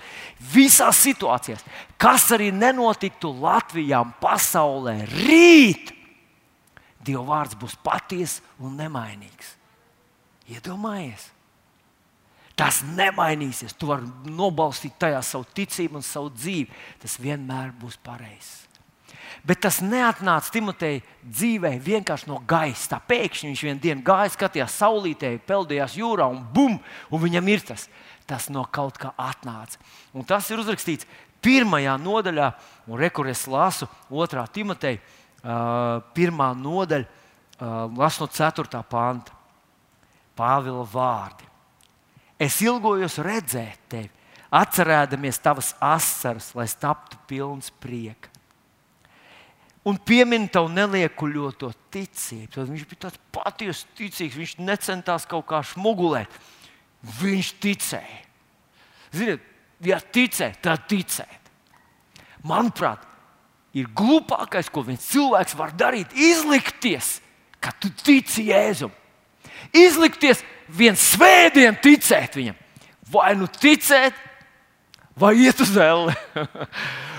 visās 0.54 1.00
situācijās. 1.06 1.64
Kas 1.98 2.28
arī 2.34 2.50
nenotiktu 2.54 3.32
Latvijā 3.42 4.02
pasaulē, 4.22 5.00
rīt 5.14 5.94
Dieva 7.04 7.24
vārds 7.28 7.56
būs 7.60 7.76
patiesa 7.84 8.42
un 8.64 8.78
nemainīgs. 8.80 9.54
Iedomājies! 10.54 11.30
Tas 12.54 12.82
nemainīsies. 12.86 13.74
Tu 13.74 13.88
vari 13.88 14.06
nobalstīt 14.30 14.94
tajā 15.02 15.20
savu 15.26 15.46
ticību 15.56 15.98
un 15.98 16.06
savu 16.06 16.30
dzīvi. 16.36 16.70
Tas 17.02 17.18
vienmēr 17.20 17.72
būs 17.80 17.98
pareizs. 18.04 18.52
Bet 19.42 19.60
tas 19.64 19.80
neatnāca 19.82 20.52
Timoteja 20.54 21.02
dzīvē 21.24 21.74
vienkārši 21.82 22.28
no 22.30 22.38
gaisa. 22.48 23.00
Pēkšņi 23.08 23.50
viņš 23.50 23.62
vienā 23.66 23.82
dienā 23.82 24.04
gāja, 24.06 24.32
skatījās 24.36 24.78
saulītē, 24.80 25.34
peldējās 25.48 25.96
jūrā 25.98 26.28
un 26.30 26.40
bum, 26.54 26.78
un 27.10 27.22
viņam 27.22 27.50
ir 27.52 27.64
tas. 27.66 27.88
Tas 28.28 28.48
no 28.52 28.64
kaut 28.72 28.96
kā 29.00 29.12
atnāca. 29.20 29.80
Un 30.16 30.24
tas 30.24 30.48
ir 30.52 30.62
uzrakstīts 30.62 31.08
pirmajā 31.44 31.96
nodaļā, 32.00 32.50
un 32.88 33.00
rekurors 33.00 33.44
lasu 33.50 33.88
otrā 34.08 34.46
Timoteja, 34.48 35.00
uh, 35.00 36.00
pirmā 36.16 36.52
nodaļa, 36.56 37.08
uh, 37.58 37.80
lasu 37.98 38.24
no 38.24 38.30
4. 38.32 38.84
panta. 38.88 39.40
Pāvila 40.34 40.82
vārdi. 40.90 41.46
Es 42.42 42.56
ilgojos 42.64 43.20
redzēt 43.22 43.84
tevi, 43.92 44.10
atcerēdamies 44.54 45.38
tavas 45.42 45.74
asaras, 45.82 46.50
lai 46.56 46.66
taptu 46.80 47.20
pilns 47.28 47.70
prieka 47.82 48.33
un 49.84 49.98
piemin 50.00 50.46
tavu 50.52 50.70
neliekuļoto 50.72 51.70
ticību. 51.92 52.50
Tad 52.54 52.70
viņš 52.70 52.84
bija 52.88 53.06
tāds 53.06 53.20
patiesi 53.34 53.88
ticīgs, 53.98 54.38
viņš 54.40 54.54
necentās 54.64 55.26
kaut 55.28 55.46
kā 55.50 55.60
smugulēt. 55.66 56.32
Viņš 57.20 57.50
ticēja. 57.60 58.20
Ziniet, 59.14 59.44
ja 59.84 60.00
ticēt, 60.00 60.58
tad 60.64 60.86
ticēt. 60.90 61.50
Manuprāt, 62.44 63.04
ir 63.76 63.88
glupākais, 63.96 64.70
ko 64.72 64.84
viens 64.86 65.04
cilvēks 65.12 65.56
var 65.58 65.72
darīt, 65.76 66.12
izlikties, 66.16 67.18
ka 67.60 67.72
tu 67.80 67.92
tici 68.04 68.48
Jēzum. 68.50 68.92
Izlikties 69.74 70.42
viens 70.68 71.00
svētdien 71.14 71.76
ticēt 71.82 72.36
viņam. 72.38 72.56
Vai 73.12 73.34
nu 73.36 73.46
ticēt, 73.48 74.16
vai 75.16 75.34
iet 75.44 75.60
uz 75.60 75.76
elli. 75.76 76.16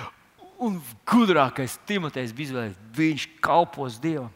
Un 0.65 0.79
gudrākais 1.05 1.77
Timotejs 1.85 2.33
bija 2.33 2.49
izvēlējies, 2.49 2.81
viņš 2.95 3.25
kalpos 3.43 3.99
Dievam. 4.01 4.31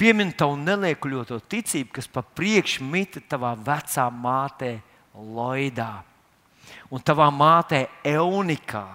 Piemin 0.00 0.32
tavu 0.36 0.56
neliekuļoto 0.60 1.38
ticību, 1.48 1.94
kas 1.96 2.08
pa 2.08 2.22
priekšu 2.24 2.84
mita 2.84 3.22
tavā 3.24 3.54
vecā 3.56 4.06
mātē, 4.12 4.78
Loidā 5.10 6.04
un 6.90 7.02
tavā 7.02 7.26
mātē, 7.34 7.86
Eunikā. 8.06 8.86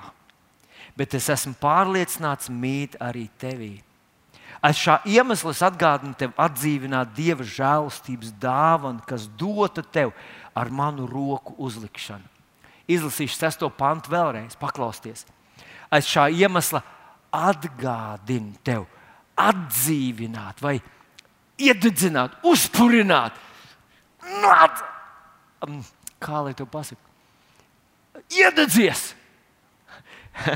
Bet 0.95 1.15
es 1.17 1.27
esmu 1.33 1.55
pārliecināts, 1.59 2.47
mīt 2.49 2.95
arī 3.03 3.25
tevī. 3.41 3.73
Aiz 4.63 4.79
šā 4.79 5.01
iemesla 5.11 5.51
es 5.51 5.61
atgādinu 5.65 6.15
tev 6.17 6.33
atdzīvināt 6.39 7.11
Dieva 7.17 7.43
žēlastības 7.45 8.31
dāvanu, 8.41 9.03
kas 9.05 9.27
dota 9.37 9.83
tev 9.83 10.13
ar 10.55 10.71
manu 10.71 11.05
roku 11.09 11.53
uzlikšanu. 11.61 12.25
Izlasīšu 12.87 13.35
sesto 13.35 13.69
pantu 13.69 14.13
vēlreiz, 14.13 14.55
paklausieties 14.61 15.25
aiz 15.95 16.09
šā 16.09 16.27
iemesla 16.33 16.81
atgādina 17.35 18.55
tev, 18.65 18.85
atdzīvināt, 19.39 20.61
vai 20.63 20.77
iededzināt, 21.59 22.37
uzpurināt. 22.47 23.37
Nāc! 24.43 24.83
Um, 25.65 25.81
kā 26.21 26.41
lai 26.45 26.55
to 26.57 26.67
pasakā? 26.69 27.01
Iededzies! 28.31 29.13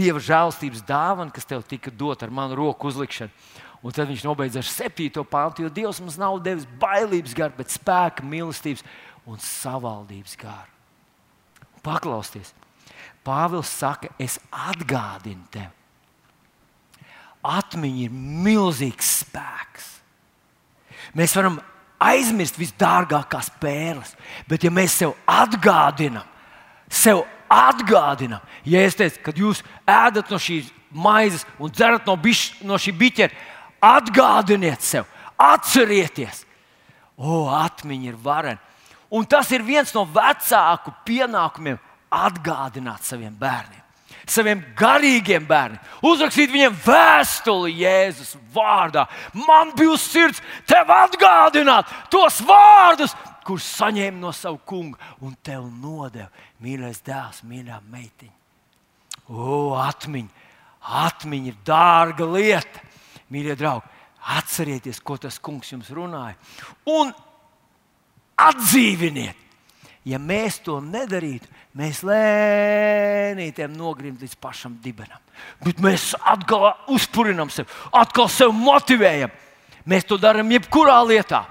Dieva 0.00 0.22
žēlstības 0.22 0.84
dāvana, 0.86 1.32
kas 1.34 1.48
tev 1.48 1.64
tika 1.66 1.90
dota 1.90 2.26
ar 2.26 2.34
manu 2.34 2.58
roku 2.58 2.90
uzlikšanu. 2.90 3.32
Un 3.80 3.94
tad 3.96 4.10
viņš 4.10 4.22
nobeidz 4.26 4.58
ar 4.60 4.66
septīto 4.68 5.24
pāntu, 5.24 5.64
jo 5.64 5.70
Dievs 5.72 6.02
mums 6.04 6.18
nav 6.20 6.36
devis 6.44 6.66
bailības 6.80 7.32
garu, 7.36 7.56
bet 7.56 7.72
spēka, 7.72 8.24
mīlestības 8.28 8.84
un 9.26 9.40
savaldības 9.40 10.36
garu. 10.40 10.68
Paklausieties! 11.84 12.52
Pāvils 13.30 13.70
saka, 13.70 14.10
es 14.18 14.38
atgādinu 14.50 15.44
tev. 15.54 15.68
Atmiņa 17.46 18.06
ir 18.08 18.14
milzīgs 18.44 19.10
spēks. 19.22 19.86
Mēs 21.16 21.34
varam 21.38 21.60
aizmirst 22.02 22.58
visdārgākās 22.58 23.52
pērles, 23.60 24.16
bet 24.48 24.64
ja 24.66 24.72
mēs 24.72 24.96
sev 24.98 25.14
atgādinām, 25.30 26.26
sev 26.90 27.22
atgādinām, 27.50 28.42
ja 28.66 28.82
es 28.86 28.98
teicu, 28.98 29.22
kad 29.24 29.38
jūs 29.38 29.62
ēdat 29.88 30.30
no 30.32 30.38
šīs 30.40 30.70
maizes 30.90 31.46
un 31.58 31.72
dzerat 31.72 32.06
no, 32.08 32.16
biš, 32.20 32.44
no 32.66 32.78
šī 32.80 32.94
biķera, 32.98 33.46
atgādiniet 33.80 34.82
sev, 34.84 35.06
atcerieties, 35.40 36.44
o, 37.16 37.46
atmiņa 37.52 38.10
ir 38.10 38.18
varena. 38.20 38.60
Un 39.10 39.26
tas 39.26 39.48
ir 39.50 39.64
viens 39.66 39.90
no 39.94 40.04
vecāku 40.06 40.92
pienākumiem 41.06 41.78
atgādināt 42.10 43.06
saviem 43.06 43.34
bērniem, 43.38 43.82
saviem 44.26 44.62
garīgiem 44.78 45.46
bērniem, 45.46 45.80
uzrakstīt 46.06 46.52
viņiem 46.52 46.76
vēstuli 46.84 47.76
Jēzus 47.80 48.34
vārdā. 48.54 49.06
Man 49.46 49.72
bija 49.78 49.94
uz 49.94 50.04
sirds 50.04 50.42
tev 50.68 50.90
atgādināt 50.94 51.90
tos 52.12 52.40
vārdus, 52.46 53.14
kurus 53.46 53.66
saņēma 53.78 54.20
no 54.20 54.34
sava 54.36 54.58
kunga 54.66 54.98
un 55.24 55.34
tev 55.42 55.64
nodeva 55.70 56.28
mīļais 56.62 57.02
dēls, 57.06 57.42
mīļā 57.46 57.80
meitiņa. 57.90 58.36
O, 59.30 59.74
atmiņa! 59.78 60.48
Atmiņa 60.80 61.50
ir 61.50 61.56
dārga 61.66 62.26
lieta, 62.26 62.82
mīļie 63.30 63.56
draugi. 63.60 63.98
Atcerieties, 64.36 65.00
ko 65.04 65.16
tas 65.20 65.38
kungs 65.40 65.70
jums 65.72 65.90
runāja. 65.96 66.36
Un 66.88 67.12
atdzīviniet! 68.40 69.49
Ja 70.10 70.18
mēs 70.18 70.58
to 70.64 70.80
nedarītu, 70.82 71.46
mēs 71.78 72.00
lēnītiem 72.06 73.74
nogrimtu 73.76 74.26
līdz 74.26 74.36
pašam 74.42 74.74
dibenam. 74.82 75.20
Bet 75.62 75.78
mēs 75.82 76.10
atkal 76.18 76.72
uzpurinām 76.90 77.52
sevi, 77.52 77.70
atkal 77.94 78.26
sevi 78.32 78.56
motivējam. 78.58 79.30
Mēs 79.88 80.08
to 80.08 80.18
darām 80.20 80.50
jebkurā 80.50 80.98
lietā. 81.06 81.44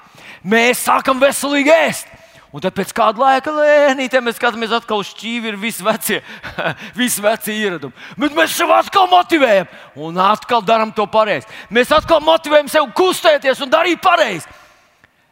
Mēs 0.43 0.84
sākam 0.88 1.22
veselīgi 1.22 1.72
ēst. 1.74 2.12
Un 2.50 2.63
tad 2.63 2.74
pēc 2.74 2.89
kāda 2.98 3.22
laika 3.22 3.52
lēnītēm 3.54 4.26
mēs 4.26 4.39
skatāmies 4.39 4.72
atkal 4.74 5.04
uz 5.04 5.12
šķīvi, 5.12 5.52
ir 5.52 5.58
visi 5.62 5.86
vecie, 5.86 6.17
visi 7.00 7.22
vecie 7.22 7.54
ieradumi. 7.54 7.93
Bet 8.17 8.34
mēs 8.38 8.56
sev 8.58 8.74
atkal 8.74 9.06
motivējam 9.12 9.69
un 10.02 10.17
atkal 10.24 10.65
darām 10.65 10.89
to 10.98 11.06
pareizi. 11.12 11.45
Mēs 11.69 11.93
atkal 11.93 12.24
motivējam 12.26 12.72
sev 12.74 12.89
kustēties 12.98 13.62
un 13.62 13.69
darīt 13.69 14.02
pareizi. 14.02 14.50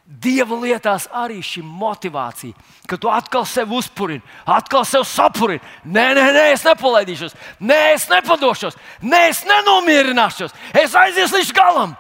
Dieva 0.07 0.55
lietās 0.55 1.09
arī 1.11 1.41
šī 1.43 1.59
motivācija, 1.67 2.55
ka 2.87 2.95
tu 2.95 3.09
atkal 3.11 3.43
sevi 3.43 3.75
uzpurini, 3.75 4.23
atkal 4.47 4.85
sevi 4.87 5.03
sapurini. 5.03 5.59
Nē, 5.83 6.05
nē, 6.15 6.25
nē, 6.31 6.45
es 6.53 6.63
nepalaidīšos, 6.63 7.35
nē, 7.59 7.79
es 7.97 8.07
nepadošos, 8.07 8.79
nē, 9.03 9.21
es 9.33 9.43
nenomierināšos, 9.43 10.55
es 10.79 10.95
aiziešu 10.95 11.41
līdz 11.41 11.51
galam. 11.59 11.97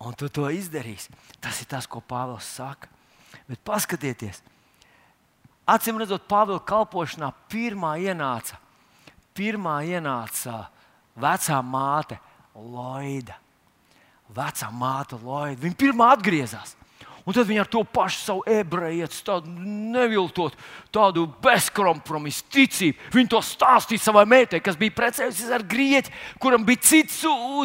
Un 0.00 0.16
tu 0.16 0.30
to 0.32 0.48
izdarīsi. 0.52 1.12
Tas 1.44 1.60
ir 1.60 1.68
tas, 1.68 1.84
ko 1.84 2.00
Pāvils 2.00 2.48
saka. 2.56 2.88
Bet 3.46 3.60
paskatieties, 3.60 4.40
acīm 5.68 6.00
redzot, 6.00 6.24
Pāvila 6.24 6.64
kalpošanā 6.64 7.34
pirmā 7.52 7.98
ienāca, 8.00 8.56
pirmā 9.36 9.82
ienāca 9.84 10.64
vecā 11.20 11.60
māte 11.60 12.16
Loida. 12.56 13.36
Vecā 14.34 14.70
māte 14.74 15.18
Loida. 15.22 15.60
Viņa 15.62 15.78
pirmā 15.78 16.10
atgriezās. 16.16 16.76
Un 17.26 17.34
tad 17.34 17.48
viņi 17.48 17.58
ar 17.58 17.66
to 17.66 17.80
pašu 17.82 18.20
savu 18.22 18.42
ebreju, 18.46 19.08
tādu 19.26 19.50
neviltot, 19.50 20.54
tādu 20.94 21.24
bezkompromisu 21.42 22.44
ticību. 22.54 23.08
Viņi 23.16 23.32
to 23.32 23.40
stāstīja 23.42 24.04
savai 24.04 24.22
meitai, 24.30 24.60
kas 24.62 24.78
bija 24.78 24.94
precējusies 24.94 25.50
ar 25.56 25.64
grieķi, 25.66 26.12
kuram 26.38 26.62
bija 26.68 26.84
cits, 26.86 27.24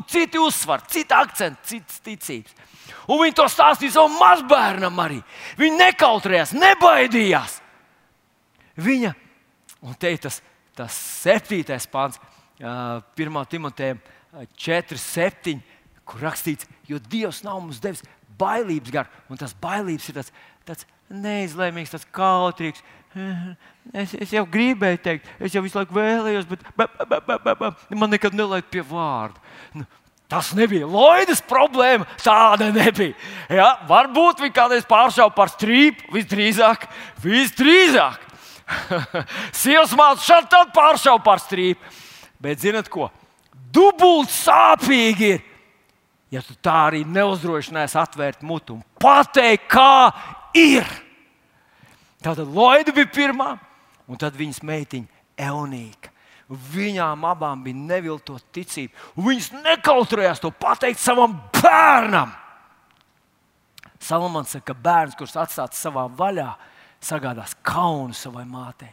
citi 0.10 0.42
uzsvars, 0.42 0.88
cits 0.90 1.14
akcents, 1.14 1.62
cits 1.70 2.02
ticības. 2.02 2.58
Un 3.06 3.22
viņi 3.22 3.38
to 3.38 3.46
stāstīja 3.54 4.00
savam 4.00 4.18
mazbērnam 4.18 4.98
arī. 5.04 5.20
Viņi 5.62 5.78
nekautrējās, 5.78 6.56
nebaidījās. 6.58 7.60
Viņa, 8.82 9.14
un 9.86 10.00
te 10.02 10.16
ir 10.16 10.24
tas, 10.26 10.40
tas 10.74 10.98
septītais 11.22 11.86
pāns, 11.92 12.18
uh, 12.18 12.98
1. 13.14 13.46
Timoteja 13.52 14.00
4, 14.58 14.98
7, 14.98 15.62
kur 16.12 16.26
rakstīts, 16.28 16.68
jo 16.90 17.00
Dievs 17.12 17.42
nav 17.46 17.62
mums 17.62 17.82
devis 17.84 18.04
bailības 18.42 18.94
garu. 18.94 19.22
Un 19.32 19.40
tas 19.40 19.56
bailības 19.64 20.10
ir 20.10 20.18
tāds, 20.20 20.34
tāds 20.68 20.88
neizlēmīgs, 21.12 21.94
tāds 21.94 22.08
kautrīgs. 22.16 22.84
Es, 23.92 24.14
es 24.16 24.32
jau 24.32 24.46
gribēju 24.48 25.02
teikt, 25.04 25.32
es 25.44 25.56
jau 25.56 25.64
visu 25.66 25.80
laiku 25.80 25.98
vēlējos, 25.98 26.46
bet 26.48 26.62
ba, 26.78 26.88
ba, 26.88 27.20
ba, 27.20 27.40
ba, 27.44 27.56
ba, 27.60 27.72
man 27.98 28.14
nekad 28.14 28.36
nelaid 28.38 28.70
pie 28.72 28.84
vārda. 28.88 29.42
Nu, 29.76 29.84
tas 30.32 30.54
nebija 30.56 30.88
Loidas 30.88 31.42
problēma. 31.44 32.08
Tāda 32.24 32.70
nebija. 32.72 33.18
Ja, 33.52 33.74
varbūt 33.90 34.46
viņa 34.46 34.56
kādreiz 34.56 34.88
pāršāva 34.88 35.34
par 35.36 35.52
strīpu, 35.52 36.08
visdrīzāk. 36.16 36.88
visdrīzāk. 37.24 38.30
Sievas 39.62 39.92
māte 39.98 40.24
šādi 40.24 40.64
pāršāva 40.76 41.20
par 41.26 41.44
strīpu. 41.44 41.98
Bet 42.42 42.64
zinat 42.64 42.88
ko? 42.90 43.10
Dubult 43.72 44.32
sāpīgi 44.34 45.28
ir, 45.36 45.44
ja 46.32 46.42
tu 46.46 46.56
tā 46.64 46.78
arī 46.90 47.04
neuzdrošinājies 47.08 47.98
atvērt 48.00 48.46
mutu 48.48 48.78
un 48.78 48.84
pateikt, 49.02 49.68
kā 49.72 50.12
ir. 50.58 50.88
Tātad 52.22 52.48
Loida 52.54 52.94
bija 52.96 53.10
pirmā, 53.12 53.56
un 54.08 54.20
tad 54.22 54.38
viņas 54.38 54.62
meitiņa 54.68 55.48
Eunīka. 55.50 56.12
Viņām 56.52 57.24
abām 57.30 57.62
bija 57.64 57.80
neviltot 57.80 58.44
ticība, 58.52 58.92
viņas 59.16 59.54
nekautrējās 59.64 60.42
to 60.44 60.52
pateikt 60.52 61.00
savam 61.00 61.38
bērnam. 61.56 62.34
Salamans 64.02 64.52
saka, 64.52 64.74
ka 64.74 64.82
bērns, 64.84 65.16
kurš 65.16 65.38
atstāts 65.44 65.80
savā 65.80 66.08
vaļā, 66.18 66.50
sagādās 67.02 67.54
kaunu 67.66 68.16
savai 68.18 68.44
mātei. 68.50 68.90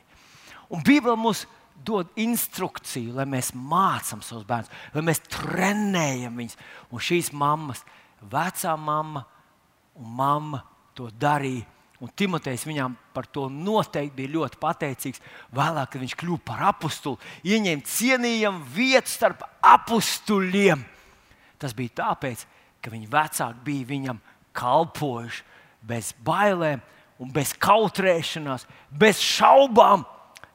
Un 0.68 0.84
Bībelē 0.84 1.16
mums 1.16 1.46
dod 1.84 2.10
instrukciju, 2.18 3.14
lai 3.16 3.26
mēs 3.28 3.52
mācām 3.54 4.22
savus 4.24 4.46
bērnus, 4.48 4.72
lai 4.94 5.04
mēs 5.06 5.22
trenējam 5.30 6.38
viņus. 6.38 6.58
Un 6.92 7.02
šīs 7.02 7.32
mammas, 7.36 7.84
vecā 8.20 8.74
mamma 8.78 9.24
un 9.98 10.14
mamma 10.18 10.62
to 10.96 11.10
darīja. 11.14 11.66
Un 11.98 12.10
Timotejs 12.14 12.62
viņām 12.62 12.92
par 13.10 13.26
to 13.26 13.48
noteikti 13.50 14.14
bija 14.20 14.34
ļoti 14.36 14.60
pateicīgs. 14.62 15.22
Vēlāk, 15.54 15.90
kad 15.90 16.02
viņš 16.04 16.14
kļuva 16.20 16.44
par 16.46 16.60
apakstu, 16.68 17.16
ieņēma 17.42 17.86
cienījamu 17.90 18.62
vietu 18.74 19.10
starp 19.10 19.42
apakstuļiem. 19.66 20.84
Tas 21.58 21.74
bija 21.74 21.96
tāpēc, 22.04 22.44
ka 22.78 22.92
viņa 22.94 23.10
vecāki 23.10 23.64
bija 23.66 23.88
viņam 23.88 24.20
kalpojuši 24.54 25.42
bez 25.90 26.12
bailēm, 26.22 26.84
bez 27.34 27.50
kautrēšanās, 27.58 28.68
bez 28.94 29.18
šaubām 29.18 30.06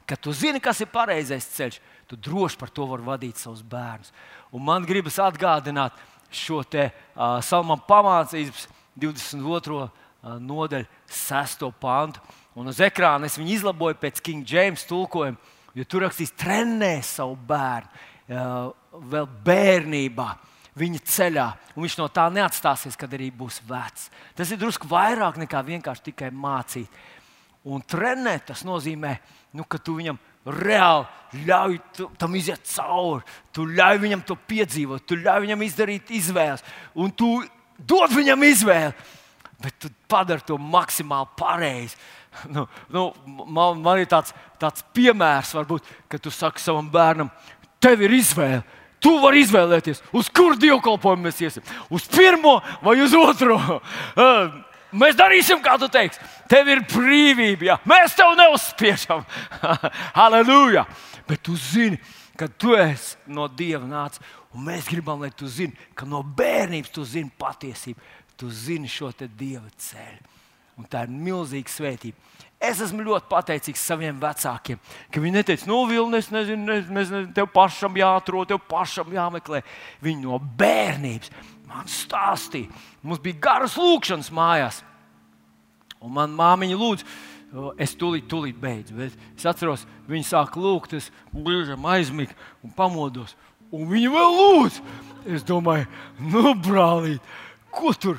Kad 0.04 0.20
tu 0.20 0.32
zini, 0.36 0.60
kas 0.60 0.82
ir 0.84 0.90
pareizais 0.92 1.46
ceļš, 1.54 1.80
tu 2.08 2.16
droši 2.20 2.58
par 2.60 2.72
to 2.74 2.84
vari 2.90 3.06
vadīt 3.06 3.40
savus 3.40 3.62
bērnus. 3.64 4.12
Un 4.52 4.64
man 4.64 4.84
gribas 4.84 5.16
atgādināt 5.22 5.96
šo 6.34 6.60
te 6.68 6.90
uh, 6.90 7.40
salmam 7.44 7.80
pamācības 7.88 8.66
22. 9.00 9.84
Uh, 10.24 10.36
nodaļu, 10.40 10.88
6. 11.08 11.66
pantu. 11.80 12.22
Un 12.54 12.70
uz 12.70 12.78
ekrāna 12.84 13.26
es 13.28 13.38
viņu 13.40 13.56
izlaboju 13.56 13.98
pēc 14.00 14.20
King 14.24 14.46
James 14.46 14.84
tulkojuma, 14.88 15.40
jo 15.74 15.86
tur 15.88 16.04
rakstīts, 16.06 16.36
trenē 16.38 16.98
savu 17.04 17.38
bērnu 17.48 17.90
uh, 18.28 18.98
vēl 19.10 19.30
bērnībā. 19.46 20.28
Viņa 20.74 21.00
ceļā, 21.06 21.46
un 21.76 21.84
viņš 21.84 21.96
no 22.00 22.08
tā 22.10 22.26
neatstāsies, 22.34 22.96
kad 22.98 23.12
arī 23.14 23.28
būs 23.30 23.60
vecs. 23.68 24.08
Tas 24.34 24.50
ir 24.50 24.58
drusku 24.58 24.88
vairāk 24.90 25.38
nekā 25.38 25.60
vienkārši 25.62 26.30
mācīt. 26.34 27.02
Un 27.64 27.80
trenēt 27.80 28.50
tas 28.50 28.64
nozīmē, 28.66 29.14
nu, 29.54 29.64
ka 29.66 29.78
tu 29.78 29.96
viņam 29.98 30.18
reāli 30.44 31.44
ļauj 31.46 31.78
tam 32.20 32.34
iziet 32.36 32.66
cauri. 32.68 33.24
Tu 33.54 33.66
ļauj 33.70 34.00
viņam 34.02 34.24
to 34.26 34.36
piedzīvot, 34.50 35.06
tu 35.06 35.18
ļauj 35.18 35.46
viņam 35.46 35.64
izdarīt 35.66 36.12
izvēles, 36.14 36.64
un 36.94 37.12
tu 37.14 37.36
dod 37.78 38.12
viņam 38.14 38.44
izvēli. 38.50 38.92
Bet 39.64 39.78
tu 39.80 39.88
padari 40.10 40.44
to 40.44 40.58
maksimāli 40.60 41.30
pareizi. 41.38 41.96
Nu, 42.50 42.66
nu, 42.90 43.04
man, 43.46 43.78
man 43.80 44.00
ir 44.02 44.08
tāds, 44.10 44.34
tāds 44.60 44.82
piemērs, 44.96 45.54
varbūt, 45.54 45.86
kad 46.10 46.20
tu 46.20 46.32
saki 46.34 46.60
savam 46.60 46.88
bērnam, 46.90 47.30
tev 47.78 48.02
ir 48.02 48.16
izvēle. 48.18 48.64
Tu 49.04 49.12
vari 49.20 49.42
izvēlēties, 49.44 50.00
uz 50.16 50.30
kuru 50.32 50.56
dievkalpojumu 50.58 51.28
mēs 51.28 51.40
iesim. 51.44 51.64
Uz 51.92 52.06
pirmo 52.08 52.56
vai 52.82 52.96
uz 53.04 53.14
otro. 53.16 53.58
Mēs 54.94 55.16
darīsim, 55.18 55.62
kā 55.64 55.74
tu 55.80 55.88
teiksi. 55.90 56.20
Tev 56.50 56.68
ir 56.70 56.84
brīvība. 56.86 57.70
Jā. 57.72 57.78
Mēs 57.88 58.14
tev 58.18 58.34
neuzspiežam. 58.38 59.24
Halleluja! 60.18 60.84
Bet 61.28 61.42
tu 61.42 61.56
zini, 61.58 61.98
ka 62.38 62.46
tu 62.48 62.76
esi 62.78 63.16
no 63.26 63.48
Dieva 63.48 63.88
nācis. 63.88 64.22
Un 64.54 64.68
mēs 64.68 64.86
gribam, 64.86 65.24
lai 65.24 65.32
tu 65.34 65.48
zini, 65.50 65.74
ka 65.98 66.06
no 66.06 66.22
bērnības 66.22 66.92
tu 66.94 67.02
zini 67.08 67.32
patiesību. 67.38 68.12
Tu 68.38 68.50
zini 68.54 68.90
šo 68.90 69.10
Dieva 69.24 69.66
ceļu. 69.82 70.32
Un 70.78 70.86
tā 70.90 71.04
ir 71.06 71.12
milzīga 71.14 71.70
svētība. 71.70 72.18
Es 72.64 72.80
esmu 72.80 73.04
ļoti 73.04 73.28
pateicīgs 73.28 73.82
saviem 73.82 74.16
vecākiem, 74.22 74.78
ka 75.12 75.20
viņi 75.20 75.34
neteica, 75.34 75.66
nu, 75.68 75.82
Vilni, 75.90 76.20
es 76.22 76.30
nezinu, 76.32 76.78
nezinu, 76.94 77.26
tev 77.36 77.50
pašam 77.52 77.98
jāatrod, 77.98 78.48
tev 78.48 78.62
pašam 78.70 79.10
jāmeklē. 79.12 79.60
Viņi 80.04 80.24
no 80.24 80.38
bērnības 80.38 81.32
man 81.68 81.88
stāstīja. 81.90 82.72
Mums 83.02 83.22
bija 83.24 83.40
garas 83.48 83.76
lūkšanas 83.80 84.32
mājās. 84.34 84.82
Un 86.04 86.12
man 86.18 86.34
māmiņa 86.36 86.76
lūdza, 86.76 87.06
es 87.80 87.94
tūlīt, 87.96 88.26
tūlīt 88.28 88.58
beidzu. 88.60 88.96
Bet 88.98 89.16
es 89.38 89.46
atceros, 89.48 89.86
viņa 90.10 90.28
sāk 90.28 90.58
lūgt, 90.60 90.96
es 90.98 91.10
brīžam 91.32 91.86
aizmigu 91.88 92.36
un 92.64 92.74
pamodos. 92.76 93.36
Un 93.74 93.88
viņa 93.90 94.12
vēl 94.12 94.38
lūdz. 94.38 94.78
Es 95.34 95.44
domāju, 95.46 95.88
nu, 96.20 96.52
brālīt, 96.60 97.34
ko 97.72 97.94
tur? 97.96 98.18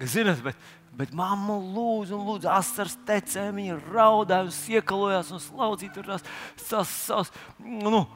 Ziniet, 0.00 0.40
bet, 0.40 0.56
bet 0.96 1.12
mamma 1.16 1.58
lūdza 1.58 2.16
un 2.16 2.24
lūdza 2.24 2.54
asars 2.56 2.96
tecē, 3.06 3.50
viņa 3.52 3.76
raudāja 3.90 4.78
iekalojās 4.78 5.34
un 5.34 5.42
slaudzīja 5.44 5.92
tur 5.92 6.08
tās, 6.08 6.24
tās, 6.70 7.32
nu, 7.60 8.06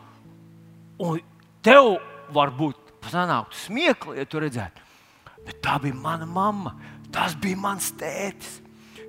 un 1.02 1.20
tev 1.66 1.98
varbūt 2.32 2.81
sanāktu 3.10 3.58
smieklīgi, 3.66 4.20
ja 4.20 4.28
tu 4.28 4.42
redzētu. 4.42 4.84
Bet 5.46 5.58
tā 5.64 5.78
bija 5.82 5.96
mana 5.98 6.26
mamma, 6.28 6.74
tas 7.12 7.34
bija 7.38 7.58
mans 7.58 7.90
tētis. 7.98 8.60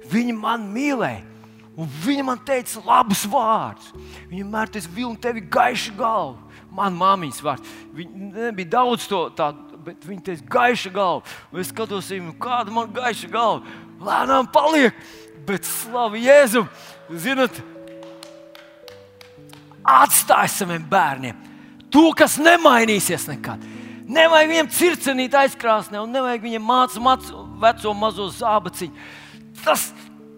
Viņa 0.09 0.35
man 0.37 0.65
mīlēja. 0.73 1.29
Un 1.73 1.89
viņa 2.03 2.23
man 2.27 2.41
teica 2.45 2.81
labus 2.85 3.23
vārdus. 3.25 3.93
Viņa 4.29 4.43
vienmēr 4.43 4.69
teica, 4.73 4.91
Vilni, 4.93 5.17
tev 5.21 5.39
ir 5.39 5.47
gaiša 5.53 5.93
galva. 5.97 6.59
Man 6.73 6.97
māmiņas 6.97 7.41
vārds. 7.45 7.71
Viņa 7.97 8.29
nebija 8.35 8.71
daudz 8.75 9.07
to 9.09 9.23
tādu, 9.37 9.79
bet 9.85 10.05
viņa 10.05 10.25
teica, 10.27 10.45
gaiša 10.53 10.93
galva. 10.93 11.37
Un 11.49 11.61
es 11.63 11.71
skatos, 11.73 12.11
kāda 12.41 12.73
man 12.73 12.93
gaiša 12.93 13.29
galva. 13.33 13.77
Lēnām 14.03 14.49
paliek, 14.53 14.97
bet 15.47 15.65
slavu 15.65 16.21
Jēzum. 16.21 16.69
Zinat, 17.09 17.57
atstāj 19.83 20.49
saviem 20.53 20.85
bērniem 20.89 21.41
to, 21.93 22.09
kas 22.17 22.39
nemainīsies 22.41 23.27
nekad. 23.29 23.61
Nevajag 24.03 24.49
viņam 24.51 24.71
circenīt 24.73 25.35
aizkrāsnē, 25.37 26.01
un 26.03 26.11
nevajag 26.11 26.43
viņam 26.43 26.65
mācīt 26.67 27.29
veco 27.61 27.93
mazo 27.95 28.27
zābaciņu. 28.35 29.05
Tas, 29.63 29.87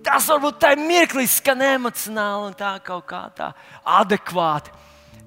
tas 0.05 0.27
varbūt 0.29 0.59
tā 0.61 0.75
ir 0.75 0.83
mirklis, 0.85 1.39
skan 1.39 1.63
emocionāli 1.65 2.51
un 2.51 2.57
tā 2.57 2.75
kaut 2.85 3.07
kā 3.09 3.23
tā 3.35 3.49
adekvāti. 3.97 4.73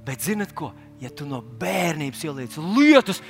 Bet 0.07 0.23
zinat 0.25 0.55
ko? 0.57 0.71
Ja 1.03 1.11
tu 1.15 1.27
no 1.27 1.41
bērnības 1.43 2.25
ieliec 2.27 2.57
lietas, 2.59 3.21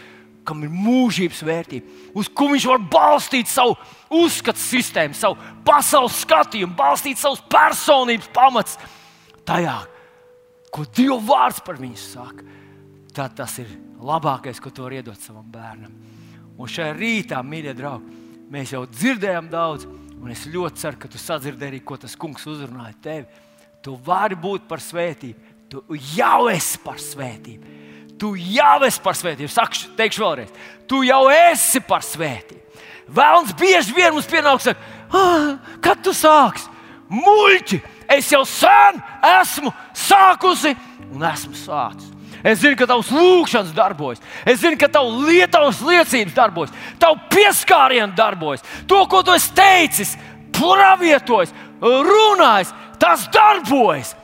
kam 0.49 0.63
ir 0.65 0.73
mūžības 0.73 1.43
vērtība, 1.45 1.97
uz 2.17 2.29
ko 2.33 2.49
viņš 2.55 2.67
var 2.71 2.85
balstīt 2.93 3.51
savu 3.51 3.75
uzskatu 4.17 4.61
sistēmu, 4.63 5.17
savu 5.17 5.37
pasaules 5.67 6.23
skatījumu, 6.23 6.77
balstīt 6.79 7.21
savus 7.21 7.43
personības 7.53 8.31
pamats 8.33 8.79
tajā, 9.49 9.77
ko 10.73 10.87
Dieva 10.97 11.19
vārds 11.29 11.61
par 11.65 11.77
viņu 11.81 12.01
saka, 12.01 12.47
tad 13.19 13.35
tas 13.35 13.57
ir 13.59 13.71
labākais, 13.99 14.61
ko 14.63 14.71
tu 14.71 14.85
vari 14.85 15.01
iedot 15.01 15.19
savam 15.19 15.47
bērnam. 15.51 15.95
Un 16.59 16.71
šajā 16.71 16.95
rītā, 16.95 17.41
mīļie 17.43 17.75
draugi, 17.79 18.19
mēs 18.53 18.75
jau 18.75 18.85
dzirdējām 18.87 19.49
daudz, 19.51 19.87
un 20.19 20.31
es 20.35 20.47
ļoti 20.51 20.83
ceru, 20.83 21.01
ka 21.03 21.11
tu 21.11 21.21
sadzirdēji 21.23 21.73
arī, 21.73 21.81
ko 21.83 21.99
tas 21.99 22.15
kungs 22.19 22.47
uzrunāja 22.51 22.95
tevi. 23.03 23.27
Tu 23.83 23.95
vari 24.07 24.39
būt 24.39 24.67
par 24.71 24.83
svētību, 24.83 25.55
tu 25.71 25.83
jau 26.15 26.49
esi 26.51 26.81
par 26.83 27.03
svētību. 27.03 27.77
Tu 28.19 28.33
jau 28.57 28.77
esi 28.87 29.03
par 29.03 29.15
svētību. 29.15 29.51
Saku, 29.55 29.93
teikšu 29.99 30.25
vēlreiz, 30.25 30.55
tu 30.91 31.05
jau 31.07 31.23
esi 31.31 31.83
par 31.87 32.03
svētību. 32.07 32.65
Vēlams 33.15 33.55
bieži 33.59 33.95
vien 33.97 34.13
mums 34.13 34.29
pienāks, 34.29 34.67
saka, 34.69 34.99
ah, 35.15 35.55
kad 35.83 36.03
tu 36.05 36.13
sāksi? 36.15 36.69
Muļķi! 37.09 37.81
Es 38.09 38.31
jau 38.33 38.43
sen 38.49 39.01
esmu 39.25 39.73
sākusi 39.97 40.75
un 41.13 41.25
esmu 41.29 41.57
sācis. 41.57 42.08
Es 42.49 42.63
zinu, 42.63 42.79
ka 42.81 42.87
tavs 42.89 43.11
lūgšanas 43.13 43.75
darbojas. 43.77 44.23
Es 44.49 44.63
zinu, 44.63 44.79
ka 44.81 44.89
tavs 44.93 45.19
lietuvas 45.29 45.83
liecības 45.85 46.37
darbojas, 46.37 46.75
tavs 47.01 47.27
pieskāriens 47.35 48.17
darbojas. 48.17 48.65
To, 48.89 49.03
ko 49.11 49.21
tu 49.27 49.35
esi 49.37 49.53
teicis, 49.57 50.15
pravietojis, 50.57 51.53
runājis, 51.83 52.73
tas 53.01 53.27
darbojas. 53.35 54.15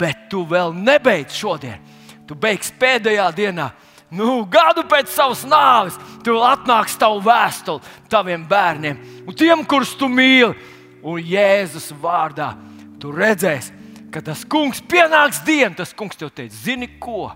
Bet 0.00 0.28
tu 0.32 0.46
vēl 0.48 0.72
nebeidz 0.74 1.36
šodien. 1.36 1.82
Tu 2.26 2.36
beigsi 2.38 2.72
pēdējā 2.80 3.28
dienā. 3.36 3.68
Nu, 4.12 4.42
gadu 4.48 4.84
pēc 4.88 5.08
savas 5.12 5.44
nāves, 5.48 5.96
tu 6.24 6.34
atnāks 6.44 6.98
tavu 7.00 7.22
vēstuli 7.24 7.80
taviem 8.12 8.42
bērniem 8.48 8.98
un 9.24 9.36
tiem, 9.36 9.64
kurus 9.64 9.94
tu 9.96 10.08
mīli. 10.08 10.52
Un 11.02 11.18
Jēzus 11.18 11.88
vārdā 11.98 12.52
tu 13.02 13.10
redzēsi, 13.10 13.72
ka 14.14 14.20
tas 14.22 14.44
kungs 14.46 14.78
pienāks 14.86 15.40
diena, 15.42 15.74
tas 15.80 15.90
kungs 15.96 16.20
tev 16.20 16.30
teiks, 16.30 16.60
zini 16.62 16.86
ko? 17.02 17.32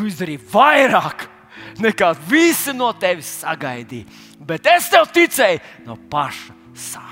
Tu 0.00 0.06
izdarīji 0.08 0.40
vairāk 0.48 1.26
nekā 1.84 2.14
visi 2.24 2.72
no 2.72 2.88
tevis 2.96 3.28
sagaidīja. 3.42 4.08
Bet 4.48 4.64
es 4.72 4.86
tev 4.88 5.10
ticēju 5.12 5.60
no 5.84 5.98
paša 6.08 6.56
sākuma. 6.72 7.09